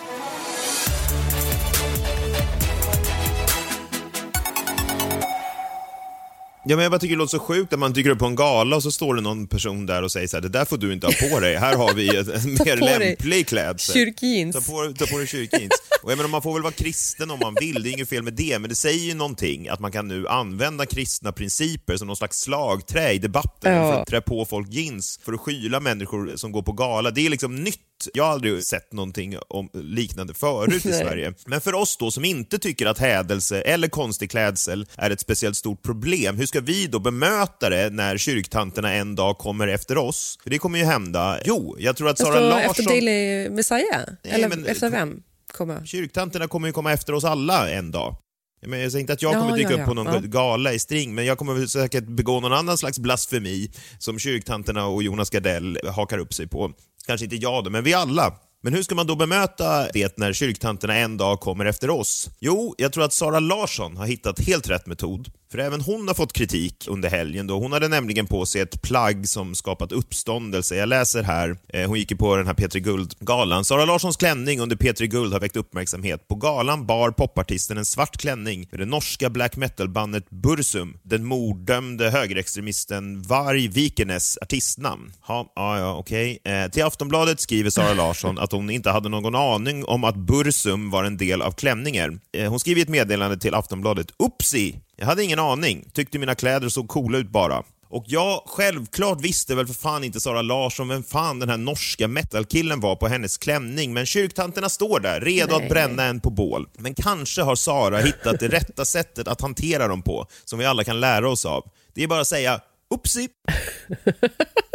Ja, 6.65 6.75
men 6.75 6.83
jag 6.83 6.91
bara 6.91 6.99
tycker 6.99 7.15
det 7.15 7.19
låter 7.19 7.37
så 7.37 7.43
sjukt 7.43 7.73
att 7.73 7.79
man 7.79 7.93
dyker 7.93 8.09
upp 8.09 8.19
på 8.19 8.25
en 8.25 8.35
gala 8.35 8.75
och 8.75 8.83
så 8.83 8.91
står 8.91 9.15
det 9.15 9.21
någon 9.21 9.47
person 9.47 9.85
där 9.85 10.03
och 10.03 10.11
säger 10.11 10.27
så 10.27 10.37
här, 10.37 10.41
det 10.41 10.49
där 10.49 10.65
får 10.65 10.77
du 10.77 10.93
inte 10.93 11.07
ha 11.07 11.13
på 11.29 11.39
dig, 11.39 11.55
här 11.55 11.75
har 11.75 11.93
vi 11.93 12.07
en 12.17 12.25
mer 12.65 12.77
lämplig 12.99 13.47
klädsel. 13.47 13.93
kyrkjeans. 13.93 14.55
Ta 14.55 14.61
på, 14.71 14.93
ta 14.97 15.05
på 15.05 15.17
dig 15.17 15.27
kyrkjeans. 15.27 15.71
Och 16.03 16.11
jag 16.11 16.17
menar, 16.17 16.29
man 16.29 16.41
får 16.41 16.53
väl 16.53 16.61
vara 16.61 16.73
kristen 16.73 17.31
om 17.31 17.39
man 17.39 17.55
vill, 17.59 17.83
det 17.83 17.89
är 17.89 17.91
inget 17.91 18.09
fel 18.09 18.23
med 18.23 18.33
det, 18.33 18.59
men 18.59 18.69
det 18.69 18.75
säger 18.75 18.99
ju 19.05 19.13
någonting 19.13 19.67
att 19.67 19.79
man 19.79 19.91
kan 19.91 20.07
nu 20.07 20.27
använda 20.27 20.85
kristna 20.85 21.31
principer 21.31 21.97
som 21.97 22.07
någon 22.07 22.15
slags 22.17 22.39
slagträ 22.41 23.11
i 23.11 23.17
debatten 23.17 23.73
Ja. 23.73 23.91
för 23.93 24.01
att 24.01 24.07
trä 24.07 24.21
på 24.21 24.45
folk 24.45 24.67
jeans 24.69 25.19
för 25.25 25.33
att 25.33 25.39
skyla 25.39 25.79
människor 25.79 26.31
som 26.35 26.51
går 26.51 26.61
på 26.61 26.71
gala. 26.71 27.11
Det 27.11 27.25
är 27.25 27.29
liksom 27.29 27.55
nytt. 27.55 27.79
Jag 28.13 28.23
har 28.23 28.31
aldrig 28.31 28.63
sett 28.63 28.93
någonting 28.93 29.35
om 29.47 29.69
liknande 29.73 30.33
förut 30.33 30.85
i. 30.85 30.91
Sverige. 30.93 31.33
Men 31.45 31.61
för 31.61 31.73
oss 31.75 31.97
då 31.97 32.11
som 32.11 32.25
inte 32.25 32.59
tycker 32.59 32.85
att 32.85 32.97
hädelse 32.97 33.61
eller 33.61 33.87
konstig 33.87 34.31
klädsel 34.31 34.85
är 34.95 35.09
ett 35.09 35.19
speciellt 35.19 35.57
stort 35.57 35.83
problem, 35.83 36.37
hur 36.37 36.45
ska 36.45 36.59
vi 36.59 36.87
då 36.87 36.99
bemöta 36.99 37.69
det 37.69 37.89
när 37.89 38.17
kyrktanterna 38.17 38.93
en 38.93 39.15
dag 39.15 39.37
kommer 39.37 39.67
efter 39.67 39.97
oss? 39.97 40.39
För 40.43 40.49
det 40.49 40.57
kommer 40.57 40.79
ju 40.79 40.85
hända. 40.85 41.39
Jo, 41.45 41.75
jag 41.79 41.97
tror 41.97 42.09
att 42.09 42.17
Sara 42.17 42.27
Alltså, 42.29 42.49
Larsson... 42.49 42.69
efter 42.69 42.83
Daily 42.83 43.49
Messiah? 43.49 44.01
Nej, 44.23 44.33
eller 44.33 44.49
men- 44.49 44.65
efter 44.65 44.89
vem? 44.89 45.23
Komma? 45.53 45.85
Kyrktanterna 45.85 46.47
kommer 46.47 46.67
ju 46.67 46.73
komma 46.73 46.93
efter 46.93 47.13
oss 47.13 47.23
alla 47.23 47.69
en 47.69 47.91
dag. 47.91 48.15
Menar, 48.61 48.77
jag 48.83 48.91
säger 48.91 49.01
inte 49.01 49.13
att 49.13 49.21
jag 49.21 49.33
Ja, 49.33 49.39
kommer 49.39 49.57
dyka 49.57 49.69
ja, 49.69 49.73
upp 49.73 49.79
ja. 49.79 49.85
på 49.85 49.93
någon 49.93 50.13
Ja. 50.13 50.19
gala 50.19 50.73
i 50.73 50.79
string, 50.79 51.15
men 51.15 51.25
jag 51.25 51.37
kommer 51.37 51.65
säkert 51.65 52.03
begå 52.03 52.39
någon 52.39 52.53
annan 52.53 52.77
slags 52.77 52.99
blasfemi 52.99 53.71
som 53.99 54.19
kyrktanterna 54.19 54.85
och 54.85 55.03
Jonas 55.03 55.29
Gardell 55.29 55.77
hakar 55.95 56.17
upp 56.17 56.33
sig 56.33 56.47
på. 56.47 56.71
Kanske 57.07 57.23
inte 57.23 57.35
jag 57.35 57.63
då, 57.63 57.69
men 57.69 57.83
vi 57.83 57.93
alla. 57.93 58.33
Men 58.63 58.73
hur 58.73 58.83
ska 58.83 58.95
man 58.95 59.07
då 59.07 59.15
bemöta 59.15 59.87
det 59.93 60.17
när 60.17 60.33
kyrktanterna 60.33 60.95
en 60.95 61.17
dag 61.17 61.39
kommer 61.39 61.65
efter 61.65 61.89
oss? 61.89 62.29
Jo, 62.39 62.75
jag 62.77 62.93
tror 62.93 63.03
att 63.03 63.13
Sara 63.13 63.39
Larsson 63.39 63.97
har 63.97 64.05
hittat 64.05 64.39
helt 64.39 64.69
rätt 64.69 64.85
metod. 64.85 65.31
För 65.51 65.57
även 65.57 65.81
hon 65.81 66.07
har 66.07 66.15
fått 66.15 66.33
kritik 66.33 66.85
under 66.87 67.09
helgen 67.09 67.47
då. 67.47 67.59
Hon 67.59 67.71
hade 67.71 67.87
nämligen 67.87 68.27
på 68.27 68.45
sig 68.45 68.61
ett 68.61 68.81
plagg 68.81 69.29
som 69.29 69.55
skapat 69.55 69.91
uppståndelse. 69.91 70.75
Jag 70.75 70.89
läser 70.89 71.23
här, 71.23 71.57
eh, 71.69 71.87
hon 71.87 71.97
gick 71.97 72.11
ju 72.11 72.17
på 72.17 72.35
den 72.35 72.47
här 72.47 72.53
Petri 72.53 72.79
Guld-galan. 72.79 73.65
Sara 73.65 73.85
Larssons 73.85 74.17
klänning 74.17 74.59
under 74.59 74.75
Petri 74.75 75.07
Guld 75.07 75.33
har 75.33 75.39
väckt 75.39 75.55
uppmärksamhet. 75.55 76.27
På 76.27 76.35
galan 76.35 76.85
bar 76.85 77.11
popartisten 77.11 77.77
en 77.77 77.85
svart 77.85 78.17
klänning 78.17 78.67
med 78.71 78.79
det 78.79 78.85
norska 78.85 79.29
black 79.29 79.55
metal-bandet 79.55 80.29
Bursum, 80.29 80.97
den 81.03 81.25
morddömde 81.25 82.09
högerextremisten 82.09 83.21
Varg 83.21 83.67
Vikenes 83.67 84.37
artistnamn. 84.41 85.13
Ha, 85.21 85.51
ja, 85.55 85.79
ja, 85.79 85.95
okej. 85.95 86.39
Eh, 86.43 86.71
till 86.71 86.83
Aftonbladet 86.83 87.39
skriver 87.39 87.69
Sara 87.69 87.93
Larsson 87.93 88.39
att 88.39 88.51
hon 88.51 88.69
inte 88.69 88.89
hade 88.89 89.09
någon 89.09 89.35
aning 89.35 89.85
om 89.85 90.03
att 90.03 90.15
Bursum 90.15 90.89
var 90.89 91.03
en 91.03 91.17
del 91.17 91.41
av 91.41 91.51
klänningen. 91.51 92.19
Eh, 92.33 92.49
hon 92.49 92.59
skriver 92.59 92.79
i 92.79 92.81
ett 92.81 92.89
meddelande 92.89 93.37
till 93.37 93.53
Aftonbladet. 93.53 94.07
Upsi! 94.19 94.79
Jag 95.01 95.07
hade 95.07 95.23
ingen 95.23 95.39
aning. 95.39 95.89
Tyckte 95.93 96.19
mina 96.19 96.35
kläder 96.35 96.69
såg 96.69 96.87
coola 96.87 97.17
ut 97.17 97.29
bara. 97.29 97.63
Och 97.89 98.03
jag 98.07 98.43
självklart 98.45 99.21
visste 99.21 99.55
väl 99.55 99.67
för 99.67 99.73
fan 99.73 100.03
inte 100.03 100.19
Sara 100.19 100.41
Larsson 100.41 100.87
vem 100.87 101.03
fan 101.03 101.39
den 101.39 101.49
här 101.49 101.57
norska 101.57 102.07
metalkillen 102.07 102.79
var 102.79 102.95
på 102.95 103.07
hennes 103.07 103.37
klänning, 103.37 103.93
men 103.93 104.05
kyrktanterna 104.05 104.69
står 104.69 104.99
där, 104.99 105.21
redo 105.21 105.57
Nej. 105.57 105.63
att 105.63 105.69
bränna 105.69 106.03
en 106.03 106.19
på 106.19 106.29
bål. 106.29 106.67
Men 106.77 106.93
kanske 106.93 107.41
har 107.41 107.55
Sara 107.55 107.97
hittat 107.97 108.39
det 108.39 108.47
rätta 108.47 108.85
sättet 108.85 109.27
att 109.27 109.41
hantera 109.41 109.87
dem 109.87 110.01
på, 110.01 110.27
som 110.45 110.59
vi 110.59 110.65
alla 110.65 110.83
kan 110.83 110.99
lära 110.99 111.29
oss 111.29 111.45
av. 111.45 111.63
Det 111.93 112.03
är 112.03 112.07
bara 112.07 112.21
att 112.21 112.27
säga 112.27 112.61
upsi. 112.93 113.29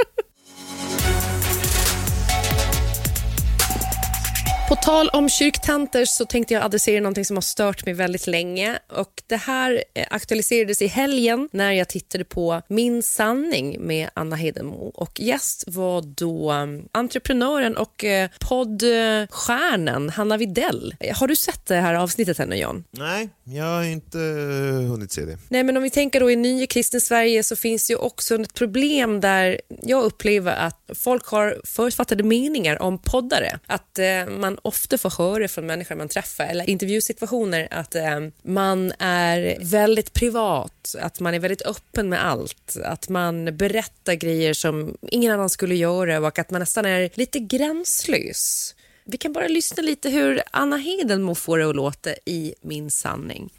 På 4.68 4.76
tal 4.76 5.09
om 5.09 5.29
kyrktanter 5.29 6.05
så 6.05 6.24
tänkte 6.24 6.55
jag 6.55 6.62
adressera 6.62 7.00
någonting 7.00 7.24
som 7.24 7.37
har 7.37 7.42
stört 7.42 7.87
mig 7.87 7.94
väldigt 7.94 8.26
länge. 8.26 8.79
Och 8.88 9.22
Det 9.26 9.37
här 9.37 9.85
eh, 9.94 10.07
aktualiserades 10.11 10.83
i 10.83 10.87
helgen 10.87 11.48
när 11.52 11.72
jag 11.72 11.88
tittade 11.88 12.24
på 12.24 12.62
Min 12.68 13.02
sanning 13.02 13.76
med 13.81 14.11
Anna 14.14 14.37
Hedenmo. 14.37 14.90
Och 14.94 15.20
Gäst 15.20 15.64
var 15.66 16.02
då 16.02 16.52
um, 16.52 16.88
entreprenören 16.92 17.76
och 17.76 18.05
eh, 18.05 18.31
poddstjärnan 18.40 20.11
Hanna 20.11 20.37
Videll. 20.37 20.94
Har 21.14 21.29
du 21.29 21.37
sett 21.37 21.66
det 21.66 21.76
här 21.76 21.94
avsnittet 21.94 22.40
ännu, 22.40 22.57
John? 22.57 22.85
Nej, 22.90 23.29
jag 23.44 23.64
har 23.64 23.85
inte 23.85 24.18
eh, 24.18 24.90
hunnit 24.90 25.12
se 25.12 25.24
det. 25.24 25.38
Nej, 25.48 25.64
men 25.64 25.76
om 25.76 25.83
vi 25.83 25.90
tänker 25.90 26.20
då 26.20 26.31
i 26.31 26.37
nya 26.37 26.66
kristen 26.66 27.00
Sverige 27.00 27.42
så 27.42 27.57
finns 27.57 27.90
ju 27.90 27.96
också 27.96 28.35
ett 28.35 28.55
problem 28.55 29.20
där 29.20 29.61
jag 29.83 30.05
upplever 30.05 30.55
att 30.57 30.87
Folk 30.94 31.26
har 31.26 31.61
förutfattade 31.64 32.22
meningar 32.22 32.83
om 32.83 32.98
poddare. 32.98 33.59
Att 33.66 33.98
eh, 33.98 34.26
man 34.56 34.72
ofta 34.72 34.98
får 34.98 35.10
höra 35.10 35.48
från 35.48 35.66
människor 35.66 35.94
man 35.94 36.08
träffar 36.08 36.44
eller 36.44 36.70
intervjusituationer 36.70 37.68
att 37.70 37.94
eh, 37.94 38.20
man 38.42 38.92
är 38.98 39.56
väldigt 39.60 40.12
privat, 40.12 40.94
att 41.00 41.20
man 41.20 41.34
är 41.34 41.38
väldigt 41.38 41.62
öppen 41.62 42.08
med 42.08 42.26
allt, 42.26 42.76
att 42.84 43.08
man 43.08 43.56
berättar 43.56 44.14
grejer 44.14 44.54
som 44.54 44.96
ingen 45.02 45.32
annan 45.32 45.50
skulle 45.50 45.74
göra 45.74 46.18
och 46.18 46.38
att 46.38 46.50
man 46.50 46.60
nästan 46.60 46.84
är 46.84 47.10
lite 47.14 47.38
gränslös. 47.38 48.74
Vi 49.04 49.16
kan 49.16 49.32
bara 49.32 49.48
lyssna 49.48 49.82
lite 49.82 50.10
hur 50.10 50.42
Anna 50.50 50.76
Hedenmo 50.76 51.34
får 51.34 51.58
det 51.58 51.68
att 51.68 51.76
låta 51.76 52.10
i 52.24 52.54
Min 52.60 52.90
sanning. 52.90 53.52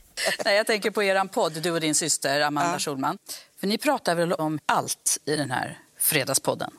Nej, 0.45 0.55
jag 0.55 0.67
tänker 0.67 0.91
på 0.91 1.03
er 1.03 1.27
podd, 1.27 1.53
du 1.63 1.71
och 1.71 1.81
din 1.81 1.95
syster 1.95 2.41
Amanda 2.41 2.71
ja. 2.71 2.79
Schulman. 2.79 3.17
För 3.60 3.67
ni 3.67 3.77
pratar 3.77 4.15
väl 4.15 4.33
om 4.33 4.60
allt 4.65 5.19
i 5.25 5.36
den 5.36 5.51
här 5.51 5.79
fredagspodden? 5.99 6.71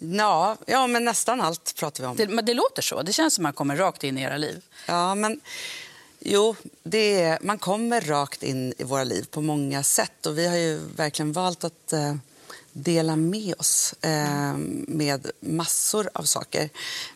Ja, 0.00 0.56
ja, 0.66 0.86
men 0.86 1.04
nästan 1.04 1.40
allt 1.40 1.74
pratar 1.76 2.02
vi 2.02 2.08
om. 2.08 2.16
Det, 2.16 2.28
men 2.28 2.44
det 2.44 2.54
låter 2.54 2.82
så. 2.82 3.02
Det 3.02 3.12
känns 3.12 3.34
som 3.34 3.44
att 3.44 3.46
man 3.46 3.52
kommer 3.52 3.76
rakt 3.76 4.04
in 4.04 4.18
i 4.18 4.22
era 4.22 4.36
liv. 4.36 4.64
Ja, 4.86 5.14
men 5.14 5.40
jo, 6.18 6.56
det 6.82 7.22
är, 7.22 7.38
man 7.42 7.58
kommer 7.58 8.00
rakt 8.00 8.42
in 8.42 8.74
i 8.78 8.84
våra 8.84 9.04
liv 9.04 9.26
på 9.30 9.40
många 9.40 9.82
sätt. 9.82 10.26
Och 10.26 10.38
vi 10.38 10.46
har 10.46 10.56
ju 10.56 10.80
verkligen 10.96 11.32
valt 11.32 11.64
att 11.64 11.92
eh, 11.92 12.14
dela 12.72 13.16
med 13.16 13.54
oss 13.58 13.94
eh, 14.00 14.56
med 14.88 15.30
massor 15.40 16.10
av 16.12 16.22
saker. 16.22 16.68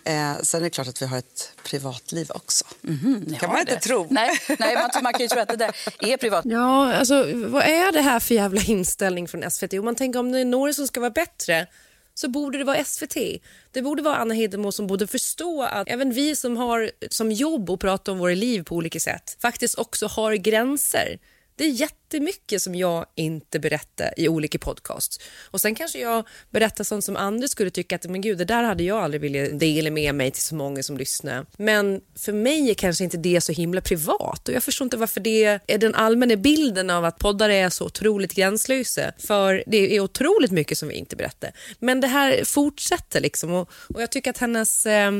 Eh, 0.04 0.36
sen 0.42 0.60
är 0.60 0.64
det 0.64 0.70
klart 0.70 0.88
att 0.88 1.02
vi 1.02 1.06
har 1.06 1.18
ett 1.18 1.52
privatliv 1.64 2.30
också. 2.30 2.64
Mm 2.84 2.98
-hmm, 2.98 3.38
kan 3.38 3.50
man 3.50 3.60
inte 3.60 3.74
det. 3.74 3.80
tro. 3.80 4.06
Nej, 4.10 4.38
nej 4.58 4.74
man, 4.74 5.02
man, 5.02 5.12
kan 5.12 5.20
ju 5.20 5.28
tro 5.28 5.40
att 5.40 5.48
det 5.48 5.56
där 5.56 5.76
är 5.98 6.16
privat. 6.16 6.44
Ja, 6.44 6.94
alltså, 6.94 7.14
vad 7.34 7.62
är 7.62 7.92
det 7.92 8.00
här 8.00 8.20
för 8.20 8.34
jävla 8.34 8.60
inställning 8.60 9.28
från 9.28 9.50
SVT? 9.50 9.72
Om 9.72 9.84
man 9.84 9.94
tänker 9.94 10.18
om 10.18 10.32
det 10.32 10.40
är 10.40 10.44
några 10.44 10.72
som 10.72 10.86
ska 10.86 11.00
vara 11.00 11.10
bättre 11.10 11.66
så 12.14 12.28
borde 12.28 12.58
det 12.58 12.64
vara 12.64 12.84
SVT. 12.84 13.16
Det 13.70 13.82
borde 13.82 14.02
vara 14.02 14.16
Anna 14.16 14.34
Hedemo 14.34 14.72
som 14.72 14.86
borde 14.86 15.06
förstå 15.06 15.62
att 15.62 15.88
även 15.88 16.12
vi 16.12 16.36
som 16.36 16.56
har 16.56 16.90
som 17.10 17.32
jobb 17.32 17.70
att 17.70 17.80
prata 17.80 18.12
om 18.12 18.18
våra 18.18 18.34
liv 18.34 18.62
på 18.62 18.76
olika 18.76 19.00
sätt 19.00 19.36
faktiskt 19.40 19.78
också 19.78 20.06
har 20.06 20.34
gränser. 20.34 21.18
Det 21.56 21.64
är 21.64 21.68
jättemycket 21.68 22.62
som 22.62 22.74
jag 22.74 23.06
inte 23.14 23.58
berättar 23.58 24.14
i 24.16 24.28
olika 24.28 24.58
podcasts. 24.58 25.20
Och 25.50 25.60
Sen 25.60 25.74
kanske 25.74 25.98
jag 25.98 26.26
berättar 26.50 26.84
sånt 26.84 27.04
som 27.04 27.16
andra 27.16 27.48
skulle 27.48 27.70
tycka 27.70 27.96
att 27.96 28.06
men 28.06 28.20
gud, 28.20 28.38
det 28.38 28.44
där 28.44 28.62
hade 28.62 28.82
jag 28.82 28.98
aldrig 28.98 29.20
velat 29.20 29.60
dela 29.60 29.90
med 29.90 30.14
mig 30.14 30.30
till 30.30 30.42
så 30.42 30.54
många 30.54 30.82
som 30.82 30.96
lyssnar. 30.96 31.46
Men 31.56 32.00
för 32.18 32.32
mig 32.32 32.70
är 32.70 32.74
kanske 32.74 33.04
inte 33.04 33.16
det 33.16 33.40
så 33.40 33.52
himla 33.52 33.80
privat 33.80 34.48
och 34.48 34.54
jag 34.54 34.64
förstår 34.64 34.84
inte 34.84 34.96
varför 34.96 35.20
det 35.20 35.44
är 35.66 35.78
den 35.78 35.94
allmänna 35.94 36.36
bilden 36.36 36.90
av 36.90 37.04
att 37.04 37.18
poddare 37.18 37.56
är 37.56 37.70
så 37.70 37.84
otroligt 37.84 38.34
gränslösa. 38.34 39.12
För 39.18 39.64
det 39.66 39.96
är 39.96 40.00
otroligt 40.00 40.50
mycket 40.50 40.78
som 40.78 40.88
vi 40.88 40.94
inte 40.94 41.16
berättar. 41.16 41.52
Men 41.78 42.00
det 42.00 42.06
här 42.06 42.44
fortsätter 42.44 43.20
liksom 43.20 43.52
och, 43.52 43.70
och 43.94 44.02
jag 44.02 44.10
tycker 44.10 44.30
att 44.30 44.38
hennes, 44.38 44.86
eh, 44.86 45.12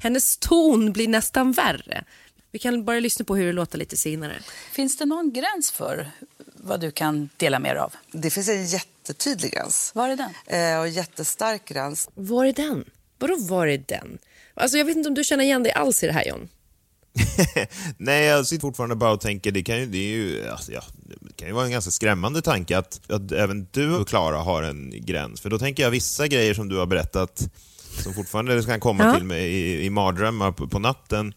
hennes 0.00 0.38
ton 0.38 0.92
blir 0.92 1.08
nästan 1.08 1.52
värre. 1.52 2.04
Vi 2.52 2.58
kan 2.58 2.84
bara 2.84 3.00
lyssna 3.00 3.24
på 3.24 3.36
hur 3.36 3.46
det 3.46 3.52
låter 3.52 3.78
lite 3.78 3.96
senare. 3.96 4.38
Finns 4.72 4.96
det 4.96 5.04
någon 5.04 5.32
gräns 5.32 5.70
för 5.70 6.10
vad 6.54 6.80
du 6.80 6.90
kan 6.90 7.28
dela 7.36 7.58
med 7.58 7.76
dig 7.76 7.80
av? 7.80 7.92
Det 8.12 8.30
finns 8.30 8.48
en 8.48 8.66
jättetydlig 8.66 9.52
gräns. 9.52 9.92
Var 9.94 10.08
är 10.08 10.16
den? 10.16 10.30
Eh, 10.74 10.80
och 10.80 10.88
jättestark 10.88 11.64
gräns. 11.68 12.08
Var 12.14 12.44
är 12.44 12.52
den? 12.52 12.84
Vadå 13.18 13.36
var 13.38 13.66
är 13.66 13.84
den? 13.86 14.18
Alltså 14.54 14.78
jag 14.78 14.84
vet 14.84 14.96
inte 14.96 15.08
om 15.08 15.14
du 15.14 15.24
känner 15.24 15.44
igen 15.44 15.62
dig 15.62 15.72
alls 15.72 16.02
i 16.02 16.06
det 16.06 16.12
här 16.12 16.24
John? 16.24 16.48
Nej, 17.96 18.24
jag 18.24 18.46
sitter 18.46 18.60
fortfarande 18.60 18.96
bara 18.96 19.12
och 19.12 19.20
tänker, 19.20 19.52
det 19.52 19.62
kan 19.62 19.78
ju, 19.80 19.86
det 19.86 19.98
är 19.98 20.16
ju, 20.16 20.48
alltså, 20.48 20.72
ja, 20.72 20.82
det 21.20 21.36
kan 21.36 21.48
ju 21.48 21.54
vara 21.54 21.64
en 21.64 21.70
ganska 21.70 21.90
skrämmande 21.90 22.42
tanke 22.42 22.78
att, 22.78 23.10
att 23.10 23.32
även 23.32 23.66
du 23.70 23.96
och 23.96 24.08
Klara 24.08 24.38
har 24.38 24.62
en 24.62 25.06
gräns. 25.06 25.40
För 25.40 25.50
då 25.50 25.58
tänker 25.58 25.82
jag 25.82 25.90
vissa 25.90 26.28
grejer 26.28 26.54
som 26.54 26.68
du 26.68 26.76
har 26.76 26.86
berättat, 26.86 27.50
som 28.02 28.14
fortfarande 28.14 28.62
kan 28.62 28.80
komma 28.80 29.04
ja. 29.04 29.14
till 29.14 29.24
mig 29.24 29.52
i, 29.52 29.84
i 29.84 29.90
mardrömmar 29.90 30.52
på, 30.52 30.68
på 30.68 30.78
natten, 30.78 31.34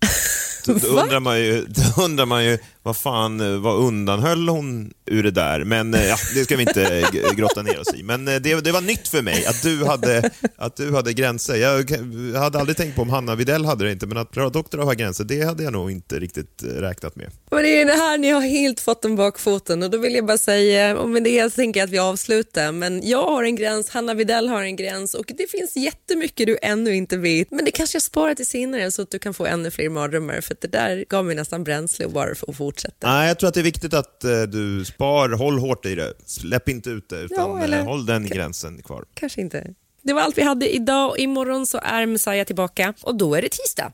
då, 0.66 0.72
då 0.74 0.88
undrar 0.88 1.20
man 1.20 1.40
ju, 1.40 1.64
då 1.68 2.02
undrar 2.02 2.26
man 2.26 2.44
ju 2.44 2.58
vad 2.82 2.96
fan, 2.96 3.40
eh, 3.40 3.60
vad 3.60 3.76
undanhöll 3.76 4.48
hon 4.48 4.92
ur 5.06 5.22
det 5.22 5.30
där? 5.30 5.64
Men 5.64 5.94
eh, 5.94 6.06
ja, 6.06 6.16
det 6.34 6.44
ska 6.44 6.56
vi 6.56 6.62
inte 6.62 6.98
eh, 6.98 7.32
grotta 7.36 7.62
ner 7.62 7.80
oss 7.80 7.94
i. 7.94 8.02
Men 8.02 8.24
det, 8.24 8.38
det 8.38 8.72
var 8.72 8.80
nytt 8.80 9.08
för 9.08 9.22
mig 9.22 9.46
att 9.46 9.62
du 9.62 9.84
hade, 9.84 10.30
att 10.56 10.76
du 10.76 10.94
hade 10.94 11.12
gränser. 11.12 11.56
Jag 11.56 11.90
hade 12.40 12.58
aldrig 12.58 12.76
tänkt 12.76 12.96
på 12.96 13.02
om 13.02 13.10
Hanna 13.10 13.34
Videll 13.34 13.64
hade 13.64 13.84
det 13.84 13.92
inte, 13.92 14.06
men 14.06 14.16
att 14.16 14.32
Klara 14.32 14.48
Doktor 14.48 14.78
har 14.78 14.94
gränser, 14.94 15.24
det 15.24 15.42
hade 15.42 15.62
jag 15.62 15.72
nog 15.72 15.90
inte 15.90 16.18
riktigt 16.18 16.62
räknat 16.62 17.16
med. 17.16 17.30
Men 17.50 17.62
det 17.62 17.80
är 17.80 17.86
det 17.86 17.92
här 17.92 18.18
ni 18.18 18.30
har 18.30 18.40
helt 18.40 18.80
fått 18.80 19.04
om 19.04 19.16
bakfoten 19.16 19.82
och 19.82 19.90
då 19.90 19.98
vill 19.98 20.14
jag 20.14 20.26
bara 20.26 20.38
säga, 20.38 20.98
och 20.98 21.08
med 21.08 21.24
det 21.24 21.50
tänker 21.50 21.80
jag 21.80 21.84
att 21.86 21.92
vi 21.92 21.98
avslutar, 21.98 22.72
men 22.72 23.08
jag 23.08 23.22
har 23.22 23.44
en 23.44 23.56
gräns, 23.56 23.90
Hanna 23.90 24.14
Videll 24.14 24.48
har 24.48 24.62
en 24.62 24.76
gräns 24.76 25.14
och 25.14 25.32
det 25.38 25.50
finns 25.50 25.76
jättemycket 25.76 26.46
du 26.46 26.58
ännu 26.62 26.94
inte 26.94 27.16
vet. 27.16 27.50
Men 27.50 27.64
det 27.64 27.70
kanske 27.70 27.96
jag 27.96 28.02
sparar 28.02 28.34
till 28.34 28.46
senare 28.46 28.90
så 28.90 29.02
att 29.02 29.10
du 29.10 29.18
kan 29.18 29.34
få 29.34 29.46
ännu 29.46 29.70
fler 29.70 29.88
mardrömmar, 29.88 30.40
för 30.40 30.56
det 30.60 30.68
där 30.68 31.04
gav 31.08 31.24
mig 31.24 31.36
nästan 31.36 31.64
bränsle 31.64 32.08
bara 32.08 32.34
för 32.34 32.50
att 32.50 32.56
fortsätta. 32.56 32.79
Nej, 33.02 33.28
jag 33.28 33.38
tror 33.38 33.48
att 33.48 33.54
det 33.54 33.60
är 33.60 33.64
viktigt 33.64 33.94
att 33.94 34.22
uh, 34.24 34.42
du 34.42 34.84
spar, 34.84 35.28
håll 35.28 35.58
hårt 35.58 35.86
i 35.86 35.94
det. 35.94 36.12
Släpp 36.26 36.68
inte 36.68 36.90
ut 36.90 37.08
det, 37.08 37.20
utan 37.20 37.50
ja, 37.50 37.64
eller... 37.64 37.82
håll 37.82 38.06
den 38.06 38.26
gränsen 38.26 38.82
kvar. 38.82 39.04
Kanske 39.14 39.40
inte. 39.40 39.74
Det 40.02 40.12
var 40.12 40.22
allt 40.22 40.38
vi 40.38 40.42
hade 40.42 40.74
idag 40.74 41.18
imorgon 41.18 41.66
så 41.66 41.80
är 41.82 42.06
Messiah 42.06 42.44
tillbaka 42.44 42.94
och 43.02 43.14
då 43.14 43.34
är 43.34 43.42
det 43.42 43.48
tisdag. 43.48 43.92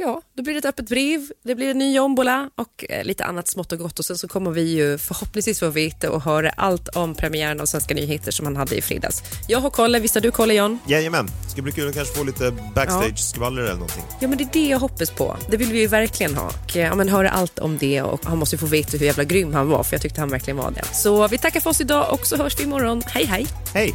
Ja, 0.00 0.22
då 0.36 0.42
blir 0.42 0.54
det 0.54 0.58
ett 0.58 0.64
öppet 0.64 0.88
brev, 0.88 1.32
det 1.44 1.54
blir 1.54 1.70
en 1.70 1.78
ny 1.78 1.96
jombola 1.96 2.50
och 2.54 2.84
eh, 2.88 3.04
lite 3.04 3.24
annat 3.24 3.48
smått 3.48 3.72
och 3.72 3.78
gott. 3.78 3.98
Och 3.98 4.04
sen 4.04 4.18
så 4.18 4.28
kommer 4.28 4.50
vi 4.50 4.62
ju 4.62 4.98
förhoppningsvis 4.98 5.58
få 5.58 5.68
veta 5.68 6.10
och 6.10 6.22
höra 6.22 6.50
allt 6.50 6.88
om 6.88 7.14
premiären 7.14 7.60
av 7.60 7.66
Svenska 7.66 7.94
nyheter 7.94 8.30
som 8.32 8.46
han 8.46 8.56
hade 8.56 8.76
i 8.76 8.82
fredags. 8.82 9.22
Jag 9.48 9.58
har 9.58 9.70
kollat, 9.70 10.02
visst 10.02 10.14
har 10.14 10.22
du 10.22 10.30
kollat 10.30 10.56
John? 10.56 10.78
Jajamän, 10.86 11.26
det 11.44 11.50
ska 11.50 11.62
bli 11.62 11.72
kul 11.72 11.88
att 11.88 11.94
kanske 11.94 12.14
få 12.14 12.24
lite 12.24 12.50
backstage-skvaller 12.74 13.62
eller 13.62 13.72
någonting. 13.72 14.04
Ja, 14.20 14.28
men 14.28 14.38
det 14.38 14.44
är 14.44 14.52
det 14.52 14.68
jag 14.68 14.78
hoppas 14.78 15.10
på. 15.10 15.36
Det 15.50 15.56
vill 15.56 15.72
vi 15.72 15.80
ju 15.80 15.86
verkligen 15.86 16.34
ha. 16.34 16.46
Och, 16.46 16.76
ja, 16.76 16.94
men 16.94 17.08
höra 17.08 17.30
allt 17.30 17.58
om 17.58 17.78
det 17.78 18.02
och 18.02 18.24
han 18.24 18.38
måste 18.38 18.58
få 18.58 18.66
veta 18.66 18.96
hur 18.96 19.06
jävla 19.06 19.24
grym 19.24 19.54
han 19.54 19.68
var, 19.68 19.82
för 19.82 19.94
jag 19.94 20.02
tyckte 20.02 20.20
han 20.20 20.30
verkligen 20.30 20.56
var 20.56 20.70
det. 20.70 20.84
Så 20.94 21.28
vi 21.28 21.38
tackar 21.38 21.60
för 21.60 21.70
oss 21.70 21.80
idag 21.80 22.12
och 22.12 22.26
så 22.26 22.36
hörs 22.36 22.60
vi 22.60 22.64
imorgon. 22.64 23.02
Hej, 23.06 23.24
hej! 23.24 23.46
Hej! 23.74 23.94